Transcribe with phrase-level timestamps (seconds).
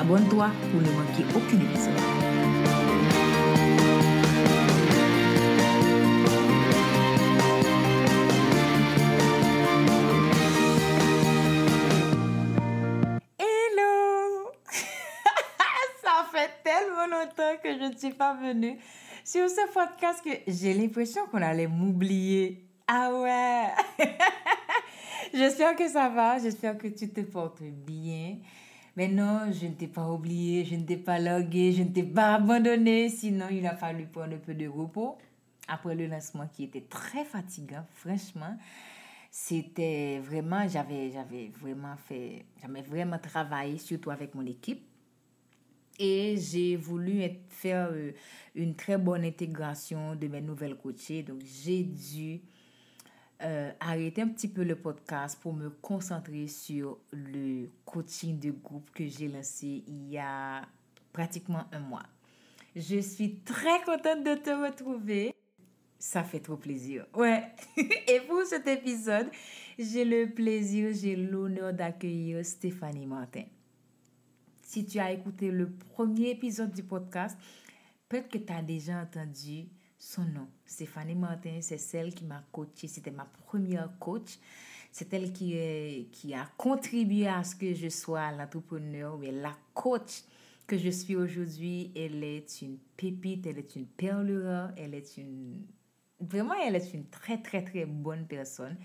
[0.00, 1.92] Abonne-toi pour ne manquer aucun épisode.
[17.62, 18.78] que je ne suis pas venue
[19.22, 22.64] sur ce podcast que j'ai l'impression qu'on allait m'oublier.
[22.88, 23.66] Ah ouais!
[25.34, 28.38] J'espère que ça va, j'espère que tu te portes bien.
[29.00, 32.02] Mais non, je ne t'ai pas oublié, je ne t'ai pas logué, je ne t'ai
[32.02, 33.08] pas abandonné.
[33.08, 35.16] Sinon, il a fallu prendre un peu de repos
[35.68, 38.58] après le lancement qui était très fatigant, franchement.
[39.30, 44.82] C'était vraiment, j'avais, j'avais vraiment fait, j'avais vraiment travaillé, surtout avec mon équipe
[45.98, 48.12] et j'ai voulu faire euh,
[48.54, 51.22] une très bonne intégration de mes nouvelles coachées.
[51.22, 52.42] Donc, j'ai dû
[53.42, 58.90] euh, arrêter un petit peu le podcast pour me concentrer sur le coaching de groupe
[58.90, 60.62] que j'ai lancé il y a
[61.12, 62.04] pratiquement un mois.
[62.76, 65.34] Je suis très contente de te retrouver.
[65.98, 67.06] Ça fait trop plaisir.
[67.14, 67.44] Ouais.
[67.76, 69.28] Et pour cet épisode,
[69.78, 73.44] j'ai le plaisir, j'ai l'honneur d'accueillir Stéphanie Martin.
[74.62, 77.36] Si tu as écouté le premier épisode du podcast,
[78.08, 79.66] peut-être que tu as déjà entendu
[80.00, 80.48] son nom.
[80.64, 82.88] Stéphanie Martin, c'est celle qui m'a coachée.
[82.88, 84.38] C'était ma première coach.
[84.90, 85.54] C'est elle qui,
[86.34, 90.24] a contribué à ce que je sois l'entrepreneur, mais la coach
[90.66, 91.92] que je suis aujourd'hui.
[91.94, 95.66] Elle est une pépite, elle est une perle elle est une...
[96.18, 98.76] Vraiment, elle est une très, très, très bonne personne.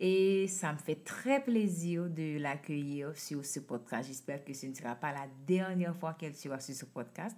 [0.00, 4.08] Et ça me fait très plaisir de l'accueillir sur ce podcast.
[4.08, 7.36] J'espère que ce ne sera pas la dernière fois qu'elle sera sur ce podcast.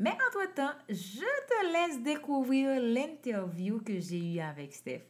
[0.00, 5.02] Mais entre-temps, je te laisse découvrir l'interview que j'ai eue avec Steph.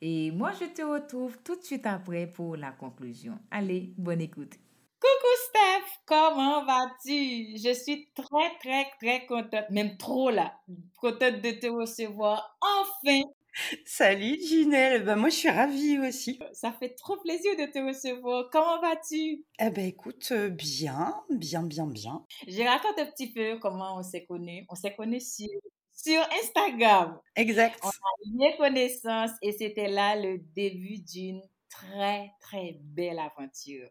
[0.00, 3.38] Et moi, je te retrouve tout de suite après pour la conclusion.
[3.50, 4.54] Allez, bonne écoute.
[4.98, 7.58] Coucou Steph, comment vas-tu?
[7.58, 10.54] Je suis très, très, très contente, même trop là,
[10.96, 13.20] contente de te recevoir enfin
[13.86, 16.38] Salut Ginelle, ben moi je suis ravie aussi.
[16.52, 18.48] Ça fait trop plaisir de te recevoir.
[18.50, 19.44] Comment vas-tu?
[19.60, 22.24] Eh ben écoute, euh, bien, bien, bien, bien.
[22.46, 24.66] Je raconte un petit peu comment on s'est connus.
[24.68, 25.48] On s'est connus sur,
[25.92, 27.18] sur Instagram.
[27.36, 27.78] Exact.
[27.82, 33.88] On a eu connaissance et c'était là le début d'une très, très belle aventure.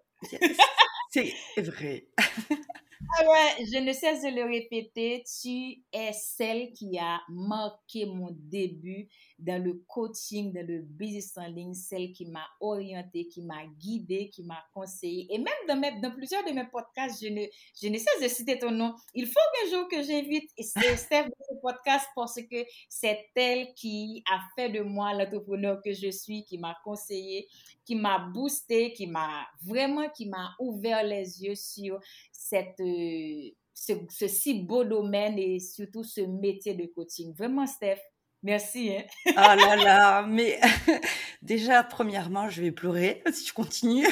[1.12, 2.08] C'est vrai.
[3.16, 8.30] Ah ouais, je ne cesse de le répéter, tu es celle qui a marqué mon
[8.32, 13.66] début dans le coaching, dans le business en ligne, celle qui m'a orientée, qui m'a
[13.80, 15.28] guidée, qui m'a conseillé.
[15.30, 17.46] Et même dans, mes, dans plusieurs de mes podcasts, je ne,
[17.82, 18.96] je ne cesse de citer ton nom.
[19.14, 24.24] Il faut qu'un jour que j'invite Steph dans ce podcast parce que c'est elle qui
[24.32, 27.48] a fait de moi l'entrepreneur que je suis, qui m'a conseillé,
[27.86, 32.00] qui m'a boosté, qui m'a vraiment, qui m'a ouvert les yeux sur
[32.32, 32.80] cette,
[33.74, 37.34] ce, ce, si beau domaine et surtout ce métier de coaching.
[37.36, 38.00] Vraiment, Steph,
[38.42, 38.96] merci.
[38.96, 39.04] Hein?
[39.36, 40.60] Ah là là, mais
[41.42, 44.08] déjà, premièrement, je vais pleurer si je continue.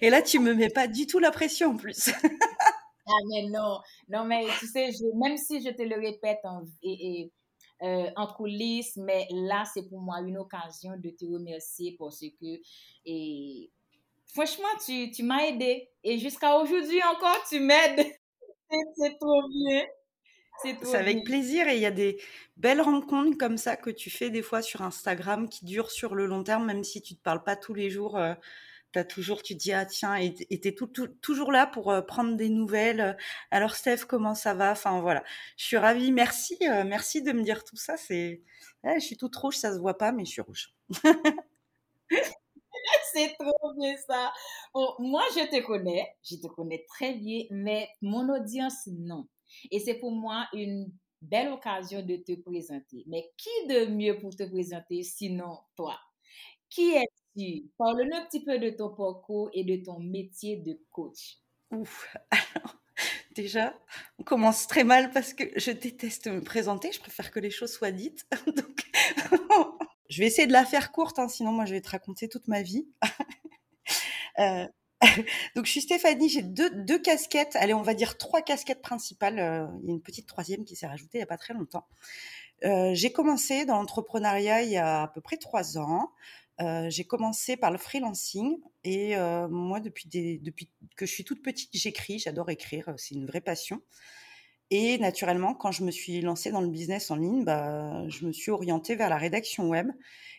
[0.00, 2.08] et là, tu me mets pas du tout la pression en plus.
[3.06, 3.78] ah mais non,
[4.08, 7.32] non mais tu sais, je, même si je te le répète en, et, et
[7.82, 12.60] euh, en coulisses, mais là, c'est pour moi une occasion de te remercier parce que
[13.06, 13.70] et,
[14.32, 15.88] franchement, tu, tu m'as aidé.
[16.04, 18.06] Et jusqu'à aujourd'hui encore, tu m'aides.
[18.96, 19.84] C'est trop bien.
[20.62, 22.20] C'est avec plaisir et il y a des
[22.56, 26.26] belles rencontres comme ça que tu fais des fois sur Instagram qui durent sur le
[26.26, 28.18] long terme, même si tu ne te parles pas tous les jours.
[28.18, 28.34] Euh,
[28.96, 30.88] as toujours, tu te dis, ah tiens, et tu es tout,
[31.22, 33.16] toujours là pour euh, prendre des nouvelles.
[33.50, 34.72] Alors Steph, comment ça va?
[34.72, 35.22] Enfin voilà,
[35.56, 36.12] je suis ravie.
[36.12, 37.96] Merci, euh, merci de me dire tout ça.
[37.96, 38.42] C'est,
[38.84, 40.74] je suis toute rouge, ça se voit pas, mais je suis rouge.
[43.12, 44.32] c'est trop bien ça.
[44.98, 49.26] moi, je te connais, je te connais très bien, mais mon audience, non.
[49.70, 50.92] Et c'est pour moi une
[51.22, 53.04] belle occasion de te présenter.
[53.06, 55.98] Mais qui de mieux pour te présenter sinon toi?
[56.68, 57.70] Qui es-tu?
[57.76, 61.38] Parle-nous un petit peu de ton parcours et de ton métier de coach.
[61.70, 62.76] Ouf, alors
[63.34, 63.78] déjà,
[64.18, 67.72] on commence très mal parce que je déteste me présenter, je préfère que les choses
[67.72, 68.26] soient dites.
[68.46, 68.82] Donc,
[70.10, 72.48] je vais essayer de la faire courte, hein, sinon moi je vais te raconter toute
[72.48, 72.86] ma vie.
[74.38, 74.66] Euh,
[75.56, 79.66] donc je suis Stéphanie, j'ai deux, casquettes, allez on va dire trois casquettes principales, euh,
[79.82, 81.86] il y a une petite troisième qui s'est rajoutée il n'y a pas très longtemps.
[82.64, 86.12] Euh, j'ai commencé dans l'entrepreneuriat il y a à peu près trois ans.
[86.88, 89.16] j'ai commencé par le freelancing et
[89.50, 93.82] moi depuis, depuis que je suis toute petite j'écris, j'adore écrire, c'est une vraie passion.
[94.70, 98.32] Et naturellement, quand je me suis lancée dans le business en ligne, bah, je me
[98.32, 99.90] suis orientée vers la rédaction web.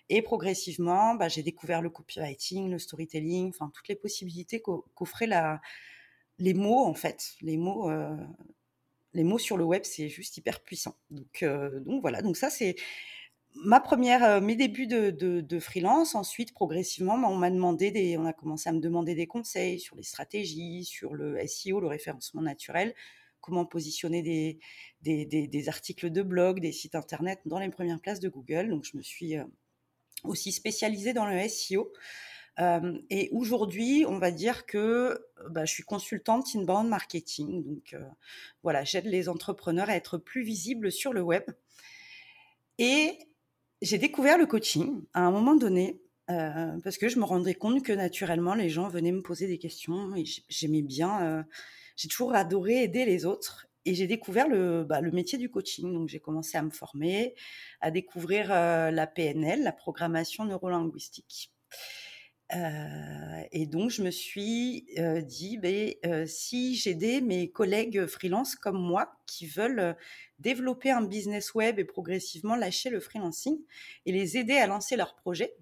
[0.10, 5.30] Et progressivement, bah, j'ai découvert le copywriting, le storytelling, enfin toutes les possibilités qu'offraient
[6.40, 7.36] les mots en fait.
[7.42, 8.16] Les mots, euh,
[9.14, 10.96] les mots sur le web, c'est juste hyper puissant.
[11.10, 12.22] Donc, euh, donc voilà.
[12.22, 12.76] Donc ça, c'est
[13.56, 16.16] ma première, euh, mes débuts de, de, freelance.
[16.16, 19.80] Ensuite, progressivement, bah, on m'a demandé des, on a commencé à me demander des conseils
[19.80, 22.96] sur les stratégies, sur le SEO, le référencement naturel,
[23.42, 24.22] comment positionner
[25.02, 28.70] des, articles de blog, des sites internet dans les premières places de Google.
[28.70, 29.36] Donc, je me suis
[30.24, 31.92] aussi spécialisée dans le SEO.
[32.60, 37.64] Euh, et aujourd'hui, on va dire que bah, je suis consultante inbound marketing.
[37.64, 38.04] Donc euh,
[38.64, 41.44] voilà, j'aide les entrepreneurs à être plus visibles sur le web.
[42.78, 43.18] Et
[43.82, 47.84] j'ai découvert le coaching à un moment donné euh, parce que je me rendais compte
[47.84, 51.46] que naturellement, les gens venaient me poser des questions et j'aimais bien.
[52.02, 55.94] J'ai toujours adoré aider les autres et j'ai découvert le, bah, le, métier du coaching.
[55.94, 57.36] Donc, j'ai commencé à me former,
[57.80, 61.52] à découvrir euh, la PNL, la programmation neurolinguistique.
[62.56, 65.94] Euh, et donc, je me suis euh, dit, ben,
[66.26, 69.96] si j'aidais mes collègues freelance comme moi qui veulent
[70.40, 73.60] développer un business web et progressivement lâcher le freelancing
[74.08, 75.56] et les aider à lancer leur projet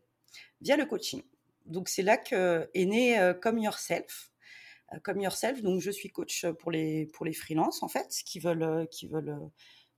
[0.61, 1.21] via le coaching.
[1.65, 4.38] Donc, c'est là que est né Comme Yourself, euh,
[5.03, 5.61] comme Yourself.
[5.61, 9.07] Donc, je suis coach pour les, pour les freelances, en fait, qui veulent, euh, qui
[9.07, 9.37] veulent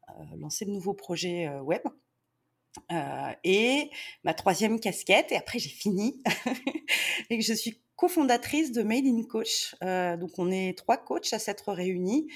[0.09, 1.81] euh, lancer de nouveaux projets web.
[3.43, 3.89] et
[4.23, 6.21] ma troisième casquette, et après j'ai fini,
[7.29, 9.75] et que je suis cofondatrice de Made in Coach.
[9.81, 12.27] donc on est trois coachs à s'être réunis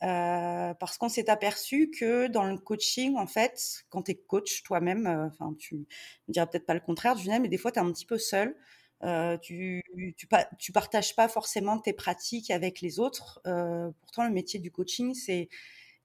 [0.00, 5.32] parce qu'on s'est aperçu que dans le coaching, en fait, quand tu es coach toi-même,
[5.58, 5.76] tu
[6.28, 8.18] ne diras peut-être pas le contraire, Julien, mais des fois tu es un petit peu
[8.18, 8.54] seul.
[9.04, 9.82] Euh, tu,
[10.58, 13.40] tu, partages pas forcément tes pratiques avec les autres.
[13.46, 15.48] Euh, pourtant, le métier du coaching, c'est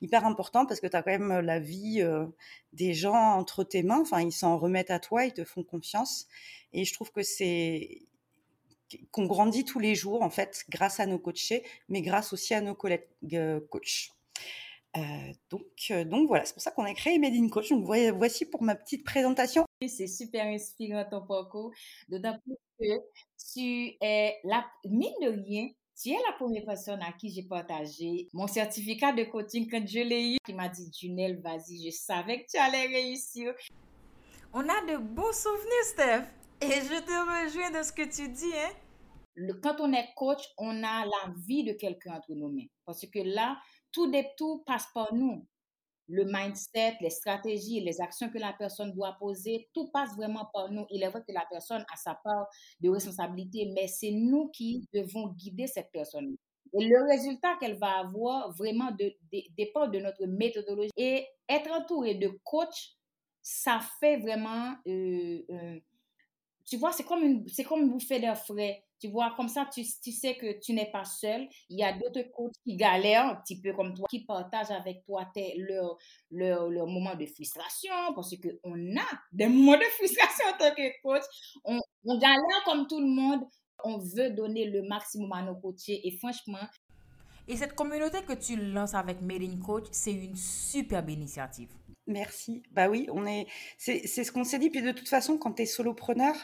[0.01, 2.25] hyper important parce que tu as quand même la vie euh,
[2.73, 4.01] des gens entre tes mains.
[4.01, 6.27] Enfin, ils s'en remettent à toi, ils te font confiance.
[6.71, 8.01] Et je trouve que c'est
[9.11, 12.61] qu'on grandit tous les jours, en fait, grâce à nos coachés, mais grâce aussi à
[12.61, 13.07] nos collègues
[13.69, 14.11] coachs.
[15.49, 15.63] donc,
[16.05, 17.69] donc voilà, c'est pour ça qu'on a créé Made in Coach.
[17.69, 19.65] Donc voici pour ma petite présentation.
[19.87, 21.71] C'est super inspirant ton parcours,
[22.09, 23.01] d'autant plus que
[23.53, 28.27] tu es la, mine de rien, tu es la première personne à qui j'ai partagé
[28.33, 32.43] mon certificat de coaching quand je l'ai eu, qui m'a dit, Junelle, vas-y, je savais
[32.43, 33.53] que tu allais réussir.
[34.53, 36.23] On a de beaux souvenirs, Steph.
[36.61, 39.53] Et je te rejoins de ce que tu dis, hein.
[39.61, 42.67] quand on est coach, on a la vie de quelqu'un entre nos mains.
[42.85, 43.57] Parce que là,
[43.91, 45.45] tout, des, tout passe par nous
[46.07, 50.71] le mindset, les stratégies, les actions que la personne doit poser, tout passe vraiment par
[50.71, 50.85] nous.
[50.89, 52.47] Il est vrai que la personne a sa part
[52.81, 56.35] de responsabilité, mais c'est nous qui devons guider cette personne.
[56.79, 58.89] Et le résultat qu'elle va avoir vraiment
[59.57, 60.89] dépend de notre méthodologie.
[60.97, 62.97] Et être entouré de coachs,
[63.41, 65.79] ça fait vraiment, euh,
[66.65, 68.83] tu vois, c'est comme une, c'est comme une bouffée d'air frais.
[69.03, 71.45] Tu vois, comme ça, tu, tu sais que tu n'es pas seul.
[71.67, 75.03] Il y a d'autres coachs qui galèrent un petit peu comme toi, qui partagent avec
[75.03, 75.97] toi leur,
[76.31, 81.01] leur, leur moment de frustration, parce qu'on a des moments de frustration en tant que
[81.01, 81.23] coach.
[81.65, 83.41] On, on galère comme tout le monde.
[83.83, 86.07] On veut donner le maximum à nos coachés.
[86.07, 86.65] Et franchement,
[87.49, 91.67] et cette communauté que tu lances avec Made in Coach, c'est une superbe initiative.
[92.07, 92.63] Merci.
[92.71, 93.47] Bah oui, on est.
[93.77, 94.69] C'est ce qu'on s'est dit.
[94.69, 96.35] Puis de toute façon, quand tu es solopreneur,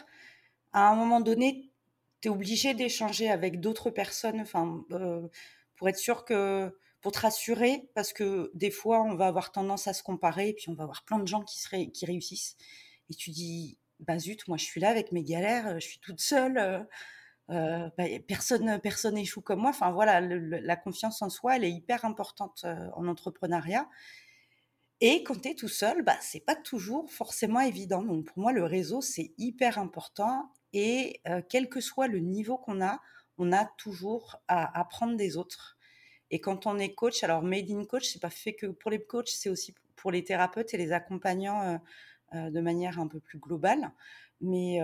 [0.74, 1.69] à un moment donné,
[2.20, 5.26] tu es obligé d'échanger avec d'autres personnes enfin, euh,
[5.76, 9.88] pour être sûr que, pour te rassurer, parce que des fois, on va avoir tendance
[9.88, 12.56] à se comparer, puis on va avoir plein de gens qui réussissent.
[13.08, 16.20] Et tu dis, bah zut, moi je suis là avec mes galères, je suis toute
[16.20, 16.80] seule, euh,
[17.50, 19.70] euh, bah, personne personne échoue comme moi.
[19.70, 23.88] Enfin voilà, la confiance en soi, elle est hyper importante en entrepreneuriat.
[25.00, 28.02] Et quand tu es tout seul, bah, c'est pas toujours forcément évident.
[28.02, 30.52] Donc pour moi, le réseau, c'est hyper important.
[30.72, 33.00] Et quel que soit le niveau qu'on a,
[33.38, 35.78] on a toujours à apprendre des autres.
[36.30, 39.02] Et quand on est coach, alors Made in Coach, c'est pas fait que pour les
[39.02, 41.80] coachs, c'est aussi pour les thérapeutes et les accompagnants
[42.32, 43.92] de manière un peu plus globale.
[44.42, 44.80] Mais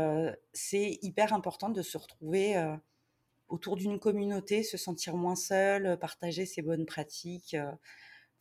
[0.53, 2.57] c'est hyper important de se retrouver
[3.49, 7.57] autour d'une communauté, se sentir moins seul, partager ses bonnes pratiques.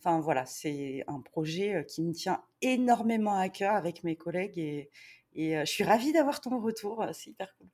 [0.05, 4.91] Enfin voilà, c'est un projet qui me tient énormément à cœur avec mes collègues et,
[5.33, 7.03] je suis ravie d'avoir ton retour.
[7.11, 7.69] C'est hyper cool.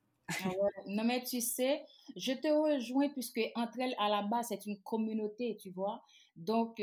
[0.45, 0.49] Ah
[0.87, 1.83] non, mais tu sais,
[2.15, 6.01] je te rejoins puisque entre elles, à la base, c'est une communauté, tu vois?
[6.37, 6.81] Donc,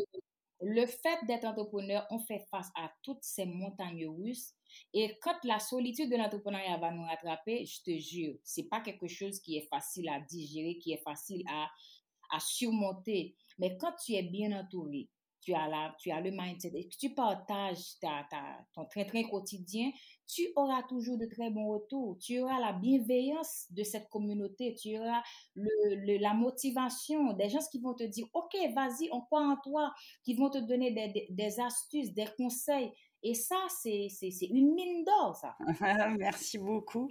[0.61, 4.52] le fait d'être entrepreneur, on fait face à toutes ces montagnes russes.
[4.93, 9.09] Et quand la solitude de l'entrepreneuriat va nous rattraper, je te jure, c'est pas quelque
[9.09, 13.35] chose qui est facile à digérer, qui est facile à surmonter.
[13.59, 15.09] Mais quand tu es bien entouré,
[15.40, 18.42] tu as, la, tu as le mindset et que tu partages ta, ta,
[18.75, 19.90] ton train-train quotidien,
[20.26, 22.18] tu auras toujours de très bons retours.
[22.18, 24.75] Tu auras la bienveillance de cette communauté.
[24.75, 25.23] Tu auras
[25.54, 29.92] le, la motivation des gens qui vont te dire, OK, vas-y, on croit en toi,
[30.25, 32.92] qui vont te donner des, des, astuces, des conseils.
[33.23, 34.09] Et ça, c'est
[34.50, 35.57] une mine d'or, ça.
[36.18, 37.09] Merci beaucoup.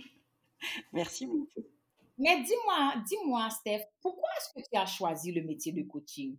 [0.94, 1.64] Merci beaucoup.
[2.18, 6.36] Mais dis-moi, dis-moi, Steph, pourquoi est-ce que tu as choisi le métier de coaching?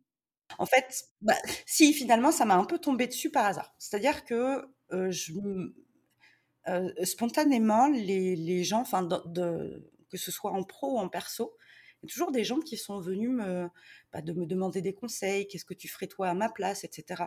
[0.56, 1.34] En fait, bah,
[1.66, 3.74] si finalement, ça m'a un peu tombé dessus par hasard.
[3.78, 4.66] C'est-à-dire que
[7.04, 11.56] spontanément, les, gens, que ce soit en pro ou en perso,
[12.02, 13.68] il y a toujours des gens qui sont venus me,
[14.12, 17.24] bah, de me demander des conseils, qu'est-ce que tu ferais toi à ma place, etc.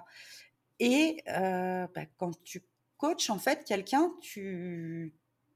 [0.80, 2.64] Et bah, quand tu
[2.98, 5.14] coaches, en fait, quelqu'un, tu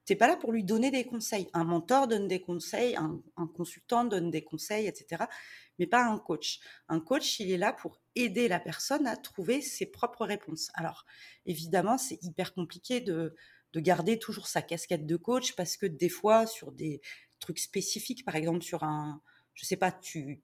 [0.10, 1.48] n'es pas là pour lui donner des conseils.
[1.54, 5.26] Un mentor donne des conseils, un, consultant donne des conseils, etc
[5.80, 6.60] mais pas un coach.
[6.88, 10.70] Un coach, il est là pour aider la personne à trouver ses propres réponses.
[10.74, 11.06] Alors,
[11.46, 13.36] évidemment, c'est hyper compliqué de,
[13.74, 17.02] de garder toujours sa casquette de coach parce que des fois, sur des
[17.40, 19.22] trucs spécifiques, par exemple sur un,
[19.54, 20.42] je sais pas, tu,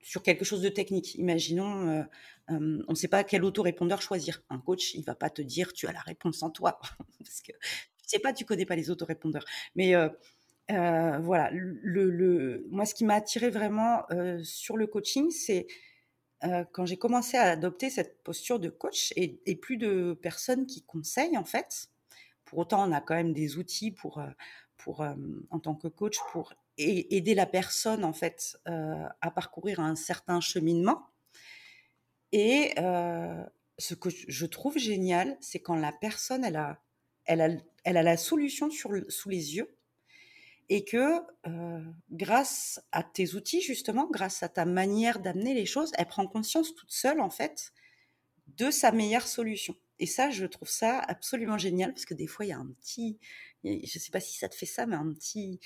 [0.00, 1.14] sur quelque chose de technique.
[1.16, 2.02] Imaginons, euh,
[2.50, 4.42] euh, on ne sait pas quel autorépondeur choisir.
[4.48, 6.80] Un coach, il va pas te dire tu as la réponse en toi
[7.18, 7.52] parce que
[7.97, 9.44] tu sais pas, tu connais pas les autorépondeurs.
[9.74, 10.08] Mais euh,
[10.70, 15.66] euh, voilà, le, le, moi, ce qui m'a attiré vraiment euh, sur le coaching, c'est
[16.70, 20.82] quand j'ai commencé à adopter cette posture de coach et, et, plus de personnes qui
[20.82, 21.88] conseillent en fait.
[22.44, 24.22] Pour autant, on a quand même des outils pour,
[24.76, 25.04] pour
[25.50, 31.08] en tant que coach, pour aider la personne en fait à parcourir un certain cheminement.
[32.30, 32.72] Et
[33.78, 36.80] ce que je trouve génial, c'est quand la personne, elle a,
[37.24, 37.48] elle a,
[37.88, 39.74] elle a la solution sous les yeux
[40.68, 41.20] et que
[42.10, 46.74] grâce à tes outils justement, grâce à ta manière d'amener les choses, elle prend conscience
[46.74, 47.72] toute seule en fait
[48.58, 49.74] de sa meilleure solution.
[49.98, 52.70] Et ça, je trouve ça absolument génial parce que des fois, il y a un
[52.80, 53.18] petit,
[53.64, 55.58] je ne sais pas si ça te fait ça, mais un petit,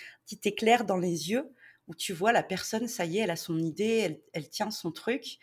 [0.45, 1.53] éclair dans les yeux
[1.89, 4.71] où tu vois la personne, ça y est, elle a son idée, elle, elle tient
[4.71, 5.39] son truc.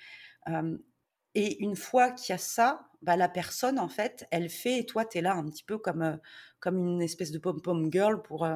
[1.35, 4.85] et une fois qu'il y a ça, bah, la personne, en fait, elle fait, et
[4.85, 6.19] toi, tu es là un petit peu comme,
[6.59, 8.47] comme une espèce de pom-pom girl pour,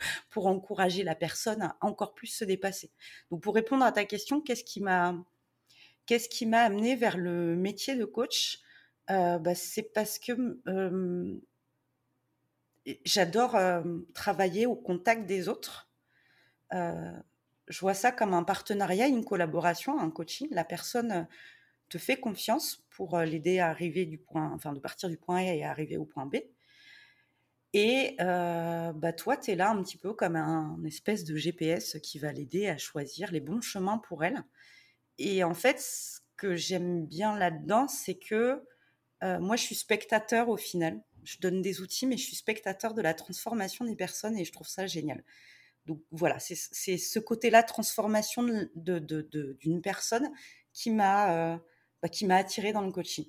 [0.30, 2.90] pour encourager la personne à encore plus se dépasser.
[3.30, 5.14] Donc pour répondre à ta question, qu'est-ce qui m'a
[6.10, 8.58] qu'est-ce amené vers le métier de coach
[9.10, 11.40] euh, bah, C'est parce que euh,
[13.04, 13.82] j'adore euh,
[14.12, 15.88] travailler au contact des autres.
[16.72, 20.48] je vois ça comme un partenariat, une collaboration, un coaching.
[20.50, 21.28] La personne
[21.88, 25.54] te fait confiance pour l'aider à arriver du point, enfin de partir du point A
[25.54, 26.36] et arriver au point B.
[27.72, 32.18] Et bah, toi, tu es là un petit peu comme un espèce de GPS qui
[32.18, 34.44] va l'aider à choisir les bons chemins pour elle.
[35.16, 38.62] Et en fait, ce que j'aime bien là-dedans, c'est que
[39.22, 41.00] moi, je suis spectateur au final.
[41.24, 44.52] Je donne des outils, mais je suis spectateur de la transformation des personnes et je
[44.52, 45.24] trouve ça génial.
[45.86, 50.30] Donc voilà, c'est ce côté-là, transformation d'une de, de, personne
[50.74, 51.62] qui m'a
[52.02, 53.26] bah, qui m'a attiré dans le coaching.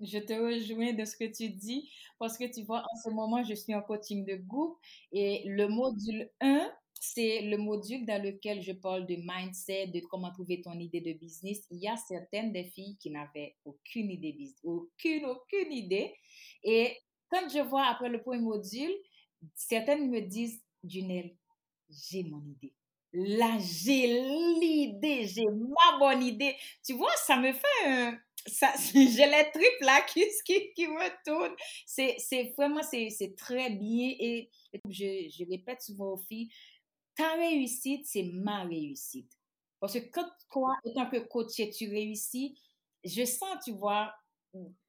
[0.00, 3.42] Je te rejoins de ce que tu dis parce que tu vois, en ce moment,
[3.42, 4.78] je suis en coaching de groupe
[5.12, 6.70] et le module 1,
[7.00, 11.12] c'est le module dans lequel je parle de mindset, de comment trouver ton idée de
[11.14, 11.66] business.
[11.70, 16.14] Il y a certaines des filles qui n'avaient aucune idée business, aucune, aucune idée.
[16.62, 16.96] Et
[17.28, 18.92] quand je vois après le premier module,
[19.54, 21.34] certaines me disent, Junelle,
[21.88, 22.74] j'ai mon idée.
[23.12, 24.06] Là, j'ai
[24.60, 26.56] l'idée, j'ai ma bonne idée.
[26.84, 28.18] Tu vois, ça me fait un
[28.94, 31.54] j'ai les tripes là qui, qui, qui me tournent.
[31.86, 32.16] C'est,
[32.56, 34.14] vraiment, c'est, c'est très bien.
[34.18, 34.50] Et
[34.88, 36.50] je, je répète souvent aux filles,
[37.14, 39.30] ta réussite, c'est ma réussite.
[39.80, 42.58] Parce que quand toi, en tant que coach, tu réussis,
[43.04, 44.14] je sens, tu vois,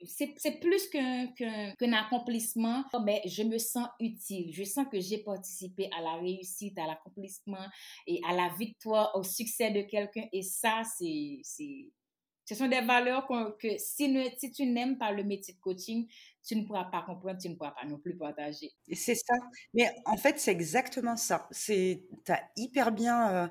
[0.04, 4.54] c'est plus qu'un accomplissement, mais je me sens utile.
[4.54, 7.66] Je sens que j'ai participé à la réussite, à l'accomplissement
[8.08, 10.26] et à la victoire, au succès de quelqu'un.
[10.34, 13.28] Et ça, c'est, ce sont des valeurs
[13.60, 16.08] que si, si tu n'aimes pas le métier de coaching,
[16.44, 18.72] tu ne pourras pas comprendre, tu ne pourras pas non plus partager.
[18.92, 19.36] C'est ça.
[19.74, 21.48] Mais en fait, c'est exactement ça.
[21.54, 23.48] Tu as hyper bien euh,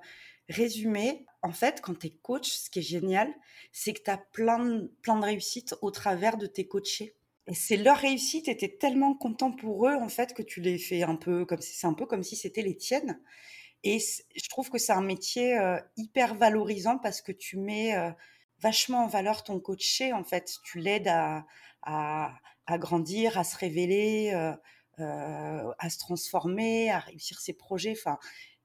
[0.48, 1.24] résumé.
[1.42, 3.32] En fait, quand tu es coach, ce qui est génial,
[3.72, 7.14] c'est que tu as plein de, réussites au travers de tes coachés.
[7.46, 10.60] Et c'est leur réussite, et tu es tellement content pour eux, en fait, que tu
[10.60, 13.20] les fais un peu comme si un peu comme si c'était les tiennes.
[13.82, 18.10] Et je trouve que c'est un métier euh, hyper valorisant parce que tu mets euh,
[18.60, 20.58] vachement en valeur ton coaché, en fait.
[20.64, 21.46] Tu l'aides à,
[22.78, 24.32] grandir, à se révéler,
[25.00, 27.94] euh, à se transformer, à réussir ses projets.
[27.98, 28.18] Enfin,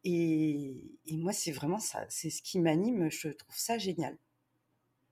[0.06, 3.10] et, et moi, c'est vraiment ça, c'est ce qui m'anime.
[3.10, 4.18] Je trouve ça génial.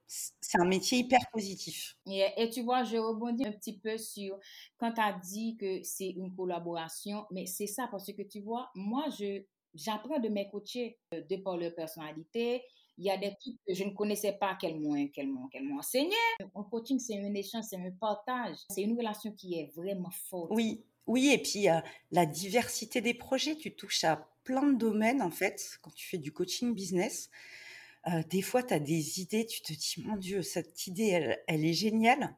[0.06, 1.98] C'est un métier hyper positif.
[2.06, 4.38] Et, et, tu vois, je rebondis un petit peu sur
[4.78, 8.70] quand tu as dit que c'est une collaboration, mais c'est ça parce que tu vois,
[8.76, 12.64] moi, je j'apprends de mes coachés euh, de par leur personnalité,
[13.00, 15.64] il y a des trucs que je ne connaissais pas qu'elles m'ont, qu'elles m'ont, qu'elles
[15.64, 16.16] m'ont enseigné.
[16.54, 18.58] En coaching, c'est un échange, c'est un partage.
[18.70, 20.52] C'est une relation qui est vraiment forte.
[20.52, 21.80] Oui, oui, et puis euh,
[22.12, 26.18] la diversité des projets, tu touches à plein de domaines en fait quand tu fais
[26.18, 27.30] du coaching business.
[28.08, 31.66] Euh, des fois, tu as des idées, tu te dis, mon Dieu, cette idée, elle,
[31.66, 32.36] est géniale.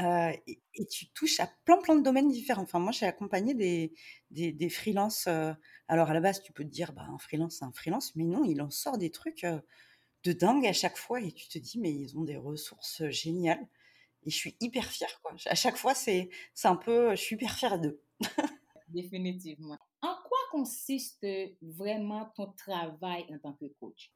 [0.00, 2.62] Euh, et, tu touches à plein, plein de domaines différents.
[2.62, 3.94] Enfin, moi, j'ai accompagné des,
[4.30, 5.26] des, freelances.
[5.26, 5.52] Euh,
[5.88, 8.24] alors, à la base, tu peux te dire, bah, un freelance, c'est un freelance, mais
[8.24, 9.46] non, il en sort des trucs
[10.24, 11.20] de dingue à chaque fois.
[11.20, 13.66] Et tu te dis, mais ils ont des ressources géniales.
[14.24, 15.34] Et je suis hyper fière, quoi.
[15.46, 16.28] À chaque fois, c'est
[16.64, 18.02] un peu, je suis hyper fière d'eux.
[18.88, 19.78] Définitivement.
[20.50, 21.26] Consiste
[21.62, 24.12] vraiment ton travail en tant que coach?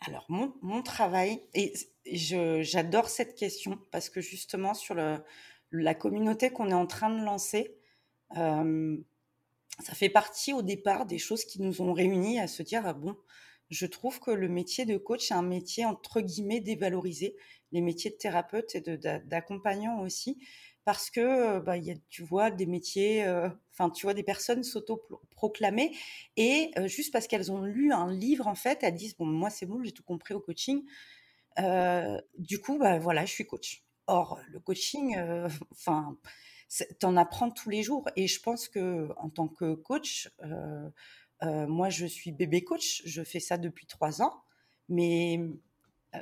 [0.00, 1.72] Alors, mon, travail, et
[2.04, 4.94] j'adore cette question parce que justement, sur
[5.70, 7.76] la communauté qu'on est en train de lancer,
[8.36, 8.96] euh,
[9.80, 12.92] ça fait partie au départ des choses qui nous ont réunis à se dire ah
[12.92, 13.16] bon,
[13.70, 17.36] je trouve que le métier de coach est un métier entre guillemets dévalorisé,
[17.72, 20.38] les métiers de thérapeute et d'accompagnant aussi,
[20.86, 23.26] parce que bah, y a, tu vois des métiers,
[23.72, 25.92] enfin tu vois des personnes s'auto-proclamer
[26.36, 29.66] et juste parce qu'elles ont lu un livre en fait, elles disent bon moi c'est
[29.66, 30.84] bon j'ai tout compris au coaching,
[32.38, 33.82] du coup bah voilà je suis coach.
[34.06, 35.16] Or le coaching,
[35.72, 36.16] enfin
[37.00, 40.30] t'en apprends tous les jours et je pense que en tant que coach,
[41.42, 44.40] moi je suis bébé coach, je fais ça depuis trois ans,
[44.88, 45.40] mais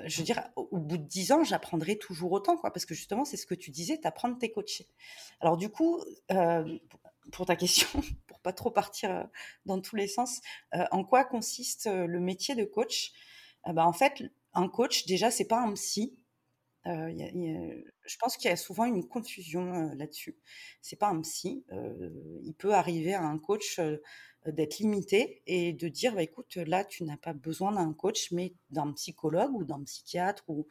[0.06, 3.24] je veux dire, au, bout de dix ans, j'apprendrai toujours autant, quoi, parce que justement,
[3.24, 4.88] c'est ce que tu disais, t'apprends tes coachés.
[5.40, 6.00] Alors du coup,
[6.32, 6.78] euh,
[7.32, 7.88] pour ta question,
[8.26, 9.24] pour pas trop partir euh,
[9.66, 10.40] dans tous les sens,
[10.90, 13.12] en quoi consiste le métier de coach?
[13.66, 16.18] Bah, En fait, un coach, déjà, c'est pas un psy.
[16.84, 20.36] je pense qu'il y a souvent une confusion là-dessus.
[20.82, 21.64] C'est pas un psy.
[22.42, 23.80] il peut arriver à un coach
[24.46, 28.54] d'être limité et de dire bah, écoute, là, tu n'as pas besoin d'un coach, mais
[28.70, 30.66] d'un psychologue ou d'un psychiatre ou,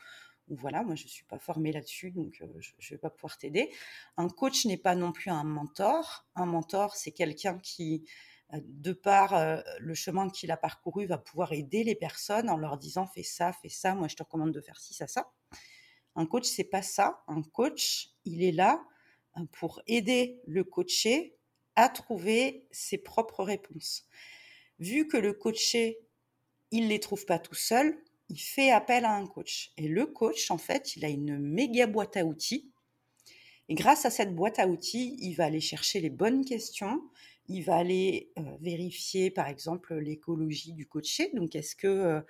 [0.49, 3.37] voilà, moi je ne suis pas formée là-dessus, donc euh, je ne vais pas pouvoir
[3.37, 3.71] t'aider.
[4.17, 6.25] Un coach n'est pas non plus un mentor.
[6.35, 8.03] Un mentor, c'est quelqu'un qui,
[8.53, 12.57] euh, de par euh, le chemin qu'il a parcouru, va pouvoir aider les personnes en
[12.57, 15.31] leur disant fais ça, fais ça, moi je te recommande de faire ci, ça, ça.
[16.15, 17.23] Un coach, c'est pas ça.
[17.27, 18.83] Un coach, il est là
[19.51, 21.37] pour aider le coaché
[21.75, 24.07] à trouver ses propres réponses.
[24.79, 25.99] Vu que le coaché,
[26.71, 27.97] il ne les trouve pas tout seul,
[28.29, 29.71] il fait appel à un coach.
[29.77, 32.71] Et le coach, en fait, il a une méga boîte à outils.
[33.69, 37.01] Et grâce à cette boîte à outils, il va aller chercher les bonnes questions.
[37.47, 41.31] Il va aller euh, vérifier, par exemple, l'écologie du coaché.
[41.33, 42.21] Donc, est-ce que euh,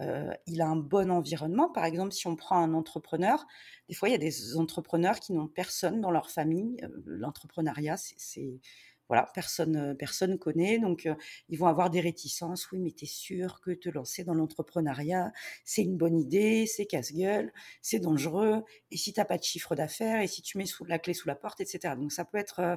[0.00, 1.70] euh, il a un bon environnement?
[1.70, 3.46] Par exemple, si on prend un entrepreneur,
[3.88, 6.76] des fois, il y a des entrepreneurs qui n'ont personne dans leur famille.
[7.04, 8.60] L'entrepreneuriat, c'est
[9.08, 11.14] voilà, personne euh, personne connaît, donc euh,
[11.48, 12.70] ils vont avoir des réticences.
[12.72, 15.32] Oui, mais tu es sûr que te lancer dans l'entrepreneuriat,
[15.64, 19.74] c'est une bonne idée, c'est casse-gueule, c'est dangereux, et si tu n'as pas de chiffre
[19.74, 21.94] d'affaires, et si tu mets sous, la clé sous la porte, etc.
[21.96, 22.76] Donc ça peut être, euh,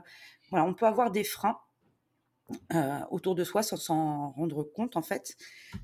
[0.50, 1.58] voilà, on peut avoir des freins
[3.10, 5.36] autour de soi sans s'en rendre compte en fait.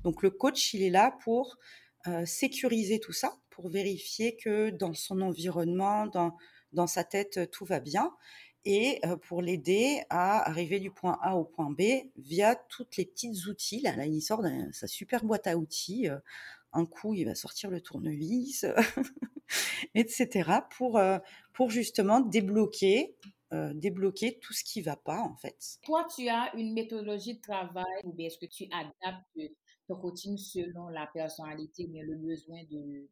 [0.04, 1.58] Donc le coach, il est là pour
[2.24, 6.36] sécuriser tout ça, pour vérifier que dans son environnement, dans,
[6.72, 8.12] dans sa tête, tout va bien
[8.64, 11.82] et pour l'aider à arriver du point A au point B
[12.16, 13.80] via toutes les petites outils.
[13.80, 16.08] Là, il sort sa super boîte à outils.
[16.72, 18.64] Un coup, il va sortir le tournevis,
[19.94, 20.50] etc.
[20.70, 21.00] pour,
[21.52, 23.14] pour justement débloquer
[23.74, 25.78] débloquer tout ce qui va pas en fait.
[25.82, 29.38] Toi, tu as une méthodologie de travail ou bien est-ce que tu adaptes
[29.86, 33.08] ton coaching selon la personnalité ou le besoin de,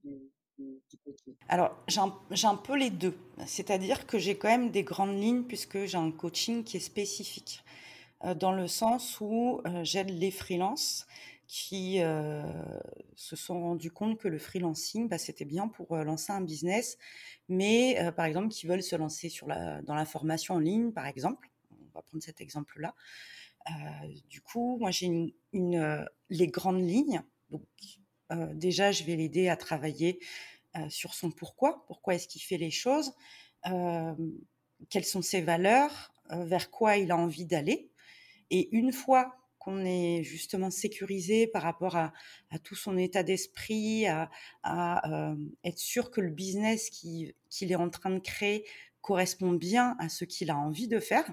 [1.49, 3.16] Alors, j'ai un, peu les deux.
[3.46, 7.64] C'est-à-dire que j'ai quand même des grandes lignes puisque j'ai un coaching qui est spécifique.
[8.25, 11.07] Euh, dans le sens où euh, j'aide les freelances
[11.46, 12.42] qui euh,
[13.16, 16.96] se sont rendus compte que le freelancing, bah, c'était bien pour lancer un business,
[17.49, 21.07] mais par exemple qui veulent se lancer sur la, dans la formation en ligne, par
[21.07, 21.49] exemple.
[21.73, 22.94] On va prendre cet exemple-là.
[24.29, 27.20] du coup, moi j'ai une, les grandes lignes.
[27.51, 27.66] Donc
[28.55, 30.21] déjà, je vais l'aider à travailler
[30.88, 31.85] sur son pourquoi.
[31.87, 33.12] Pourquoi est-ce qu'il fait les choses
[34.88, 37.90] Quelles sont ses valeurs Vers quoi il a envie d'aller
[38.51, 42.12] Et une fois qu'on est justement sécurisé par rapport à,
[42.64, 44.31] tout son état d'esprit, à,
[45.64, 48.66] être sûr que le business qu'il est en train de créer
[49.03, 51.31] correspond bien à ce qu'il a envie de faire,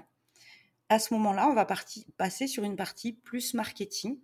[0.90, 1.66] à ce moment-là, on va
[2.16, 4.18] passer sur une partie plus marketing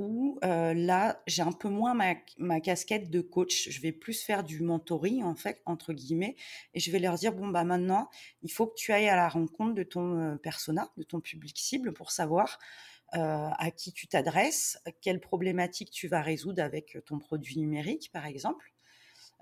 [0.00, 3.68] où là, j'ai un peu moins ma, casquette de coach.
[3.70, 6.36] Je vais plus faire du mentoring, en fait, entre guillemets,
[6.74, 8.08] et je vais leur dire, bon, bah maintenant,
[8.42, 11.92] il faut que tu ailles à la rencontre de ton persona, de ton public cible,
[11.92, 12.58] pour savoir
[13.12, 18.72] à qui tu t'adresses, quelles problématiques tu vas résoudre avec ton produit numérique, par exemple.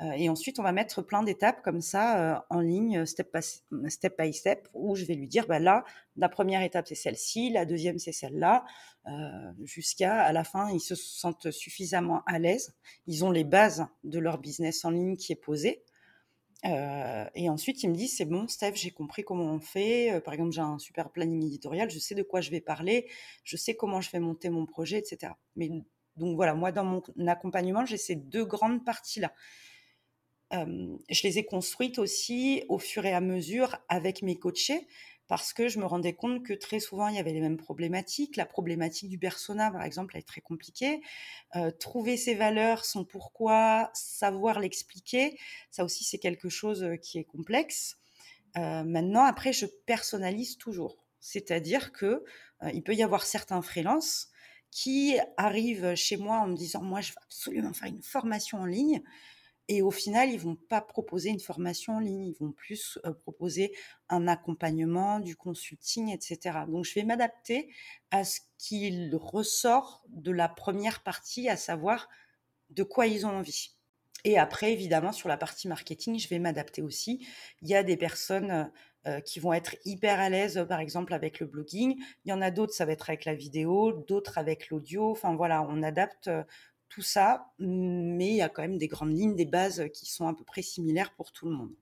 [0.00, 3.90] Euh, et ensuite, on va mettre plein d'étapes comme ça euh, en ligne, step by,
[3.90, 5.84] step by step, où je vais lui dire, bah là,
[6.16, 8.64] la première étape, c'est celle-ci, la deuxième, c'est celle-là,
[9.06, 13.86] euh, jusqu'à à la fin, ils se sentent suffisamment à l'aise, ils ont les bases
[14.04, 15.82] de leur business en ligne qui est posé.
[16.64, 20.20] et ensuite, ils me disent, c'est bon, Steph, j'ai compris comment on fait.
[20.24, 23.08] par exemple, j'ai un super planning éditorial, je sais de quoi je vais parler,
[23.44, 25.32] je sais comment je vais monter mon projet, etc.
[25.56, 25.70] Mais
[26.16, 29.32] donc voilà, moi, dans mon accompagnement, j'ai ces deux grandes parties-là
[30.52, 34.86] je les ai construites aussi au fur et à mesure avec mes coachés
[35.28, 38.36] parce que je me rendais compte que très souvent il y avait les mêmes problématiques.
[38.36, 41.02] La problématique du persona, par exemple, est très compliquée.
[41.78, 45.38] trouver ses valeurs, son pourquoi, savoir l'expliquer,
[45.70, 47.98] ça aussi c'est quelque chose qui est complexe.
[48.56, 52.24] maintenant, après, je personnalise toujours, c'est-à-dire que
[52.72, 54.30] il peut y avoir certains freelances
[54.70, 58.66] qui arrivent chez moi en me disant moi je veux absolument faire une formation en
[58.66, 59.02] ligne
[59.68, 63.74] et au final, ils vont pas proposer une formation en ligne, ils vont plus proposer
[64.08, 66.60] un accompagnement, du consulting, etc.
[66.68, 67.70] Donc, je vais m'adapter
[68.10, 72.08] à ce qu'il ressort de la première partie, à savoir
[72.70, 73.74] de quoi ils ont envie.
[74.24, 77.26] Et après, évidemment, sur la partie marketing, je vais m'adapter aussi.
[77.62, 78.72] Il y a des personnes
[79.24, 81.96] qui vont être hyper à l'aise, par exemple, avec le blogging.
[82.24, 85.10] Il y en a d'autres, ça va être avec la vidéo, d'autres avec l'audio.
[85.10, 86.28] Enfin, voilà, on adapte
[86.88, 90.26] tout ça, mais il y a quand même des grandes lignes, des bases qui sont
[90.26, 91.74] à peu près similaires pour tout le monde.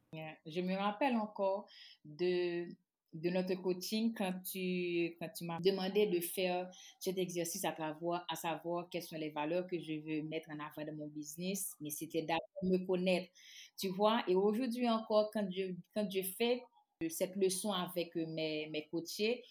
[0.47, 1.69] Je me rappelle encore
[2.05, 2.67] de,
[3.13, 8.25] de notre coaching quand tu, quand tu m'as demandé de faire cet exercice à, savoir,
[8.29, 11.73] à savoir quelles sont les valeurs que je veux mettre en avant de mon business,
[11.81, 13.31] mais c'était d'abord me connaître,
[13.79, 14.23] tu vois.
[14.29, 16.63] Et aujourd'hui encore, quand je, quand je fais
[17.09, 19.43] cette leçon avec mes, mes coachés,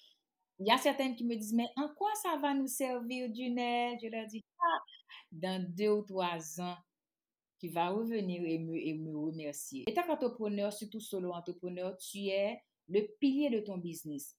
[0.59, 3.97] il y a certaines qui me disent, mais en quoi ça va nous servir, Junelle?
[4.01, 4.79] Je leur dis, ah,
[5.31, 6.77] dans deux ou trois ans,
[7.59, 9.83] tu vas revenir et me, et me remercier.
[9.87, 14.35] Et tant qu'entrepreneur, surtout solo entrepreneur, tu es le pilier de ton business.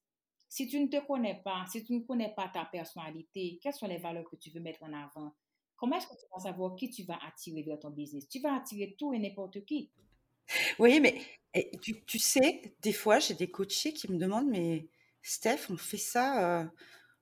[0.48, 3.88] Si tu ne te connais pas, si tu ne connais pas ta personnalité, quelles sont
[3.88, 5.34] les valeurs que tu veux mettre en avant?
[5.76, 8.28] Comment est-ce que tu vas savoir qui tu vas attirer vers ton business?
[8.28, 9.90] Tu vas attirer tout et n'importe qui.
[10.78, 11.20] Oui, mais
[11.82, 14.88] tu, tu, sais, des fois, j'ai des coachés qui me demandent, mais
[15.26, 16.64] Steph, on fait ça, euh,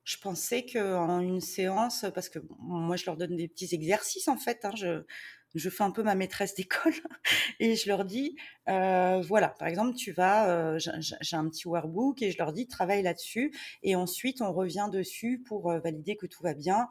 [0.03, 4.37] je pensais qu'en une séance, parce que moi je leur donne des petits exercices en
[4.37, 6.93] fait, hein, je, fais un peu ma maîtresse d'école
[7.59, 8.35] et je leur dis,
[8.69, 12.67] euh, voilà, par exemple, tu vas, euh, j'ai un petit workbook et je leur dis,
[12.67, 16.87] travaille là-dessus et ensuite on revient dessus pour valider que tout va bien.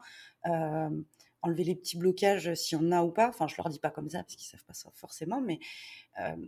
[1.45, 3.29] Enlever les petits blocages s'il y en a ou pas.
[3.29, 5.59] Enfin, je leur dis pas comme ça parce qu'ils savent pas ça forcément, mais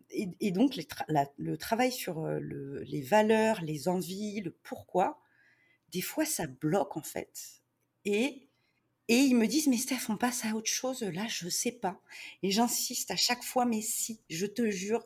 [0.10, 5.20] et, donc le travail sur le, les valeurs, les envies, le pourquoi,
[5.90, 7.62] des fois, ça bloque en fait.
[8.06, 8.50] Et,
[9.08, 12.02] et ils me disent, mais Steph, on passe à autre chose, là, je sais pas.
[12.44, 15.06] Et j'insiste à chaque fois, mais si, je te jure,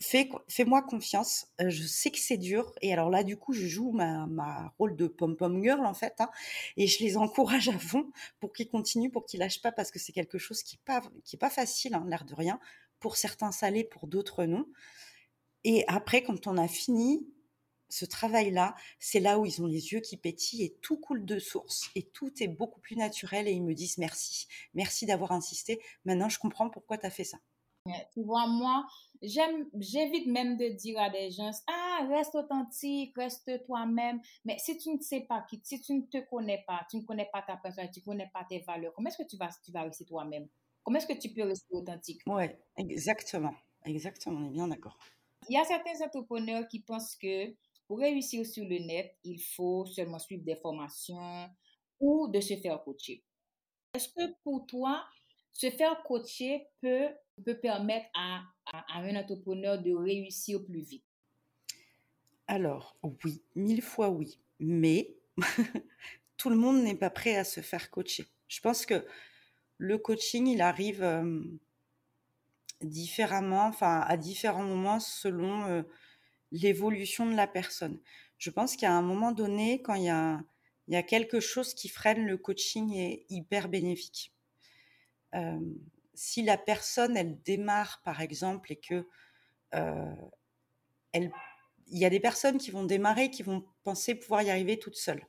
[0.00, 2.74] fais, fais-moi confiance, euh, je sais que c'est dur.
[2.82, 6.14] Et alors là, du coup, je joue ma, ma rôle de pom-pom girl, en fait,
[6.20, 6.30] hein,
[6.76, 8.10] et je les encourage à fond
[8.40, 11.02] pour qu'ils continuent, pour qu'ils lâchent pas, parce que c'est quelque chose qui n'est pas,
[11.40, 12.60] pas facile, hein, l'air de rien.
[13.00, 14.66] Pour certains, ça pour d'autres, non.
[15.64, 17.26] Et après, quand on a fini,
[17.88, 21.38] ce travail-là, c'est là où ils ont les yeux qui pétillent et tout coule de
[21.38, 25.80] source et tout est beaucoup plus naturel et ils me disent merci, merci d'avoir insisté.
[26.04, 27.38] Maintenant, je comprends pourquoi tu as fait ça.
[28.12, 28.86] Tu vois, moi,
[29.22, 34.20] j'évite même de dire à des gens, ah, reste authentique, reste toi-même.
[34.44, 37.02] Mais si tu ne sais pas qui, si tu ne te connais pas, tu ne
[37.02, 39.50] connais pas ta personne, tu ne connais pas tes valeurs, comment est-ce que tu vas,
[39.64, 40.48] tu vas rester toi-même?
[40.82, 42.22] Comment est-ce que tu peux rester authentique?
[42.26, 42.44] Oui,
[42.76, 43.54] exactement.
[43.84, 44.98] Exactement, on est bien d'accord.
[45.48, 47.54] Il y a certains entrepreneurs qui pensent que
[47.86, 51.48] pour réussir sur le net, il faut seulement suivre des formations
[52.00, 53.24] ou de se faire coacher.
[53.94, 55.04] Est-ce que pour toi,
[55.52, 57.08] se faire coacher peut,
[57.44, 61.04] peut permettre à, à, un entrepreneur de réussir plus vite?
[62.46, 64.38] Alors, oui, mille fois oui.
[64.60, 65.14] Mais
[66.36, 68.26] tout le monde n'est pas prêt à se faire coacher.
[68.48, 69.04] Je pense que
[69.76, 71.42] le coaching, il arrive euh,
[72.82, 75.82] différemment, enfin à différents moments selon euh,
[76.52, 77.98] l'évolution de la personne.
[78.38, 80.40] Je pense qu'à un moment donné, quand il y a,
[80.88, 84.32] il y a quelque chose qui freine le coaching est hyper bénéfique.
[86.14, 89.06] Si la personne, elle démarre, par exemple, et que
[91.12, 91.32] elle,
[91.90, 94.96] il y a des personnes qui vont démarrer, qui vont penser pouvoir y arriver toutes
[94.96, 95.26] seules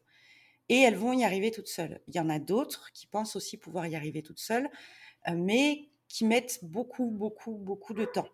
[0.69, 1.99] et elles vont y arriver toutes seules.
[2.07, 4.69] Il y en a d'autres qui pensent aussi pouvoir y arriver toutes seules,
[5.33, 8.27] mais qui mettent beaucoup, beaucoup, beaucoup de temps.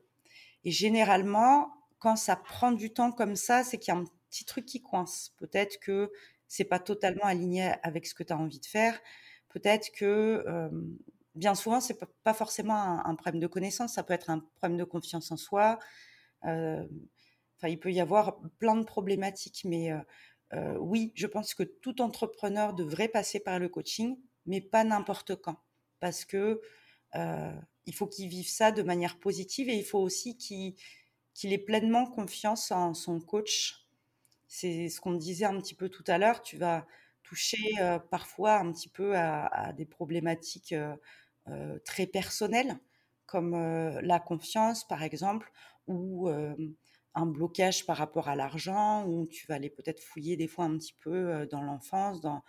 [0.64, 4.46] Et généralement, quand ça prend du temps comme ça, c'est qu'il y a un petit
[4.46, 5.34] truc qui coince.
[5.38, 6.12] Peut-être que
[6.48, 9.00] c'est pas totalement aligné avec ce que tu as envie de faire.
[9.50, 10.44] Peut-être que
[11.36, 14.84] bien souvent, c'est pas forcément un, problème de connaissance, ça peut être un problème de
[14.84, 15.80] confiance en soi.
[16.46, 16.86] Euh,
[17.64, 19.92] il peut y avoir plein de problématiques, mais
[20.54, 25.36] euh, oui, je pense que tout entrepreneur devrait passer par le coaching, mais pas n'importe
[25.36, 25.58] quand,
[26.00, 26.62] parce que
[27.16, 27.54] euh,
[27.86, 32.06] il faut qu'il vive ça de manière positive et il faut aussi qu'il ait pleinement
[32.06, 33.86] confiance en son coach.
[34.48, 36.42] C'est ce qu'on disait un petit peu tout à l'heure.
[36.42, 36.86] Tu vas
[37.24, 40.76] toucher euh, parfois un petit peu à, des problématiques
[41.84, 42.78] très personnelles,
[43.26, 45.52] comme la confiance, par exemple,
[45.88, 46.30] ou
[47.16, 50.78] un blocage par rapport à l'argent, ou tu vas aller peut-être fouiller des fois un
[50.78, 52.44] petit peu dans l'enfance, dans,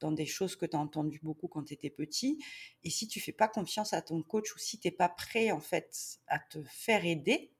[0.00, 2.42] dans des choses que tu as entendues beaucoup quand tu étais petit.
[2.82, 5.50] Et si tu fais pas confiance à ton coach ou si tu n'es pas prêt
[5.52, 7.52] en fait à te faire aider,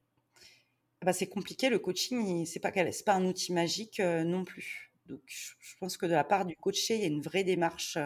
[1.03, 1.71] bah, c'est compliqué.
[1.71, 4.93] Le coaching, pas c'est pas un outil magique non plus.
[5.07, 7.99] Donc je pense que de la part du coaché, il y a une vraie démarche,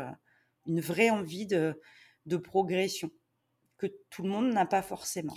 [0.66, 1.81] une vraie envie de,
[2.27, 3.11] de progression
[3.77, 5.37] que tout le monde n'a pas forcément.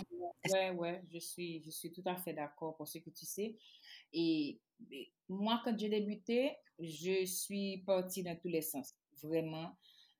[0.50, 3.56] Ouais, ouais, je suis, je suis tout à fait d'accord pour ce que tu sais.
[4.12, 4.60] Et,
[5.28, 8.94] moi, quand j'ai débuté, je suis partie dans tous les sens.
[9.22, 9.76] Vraiment.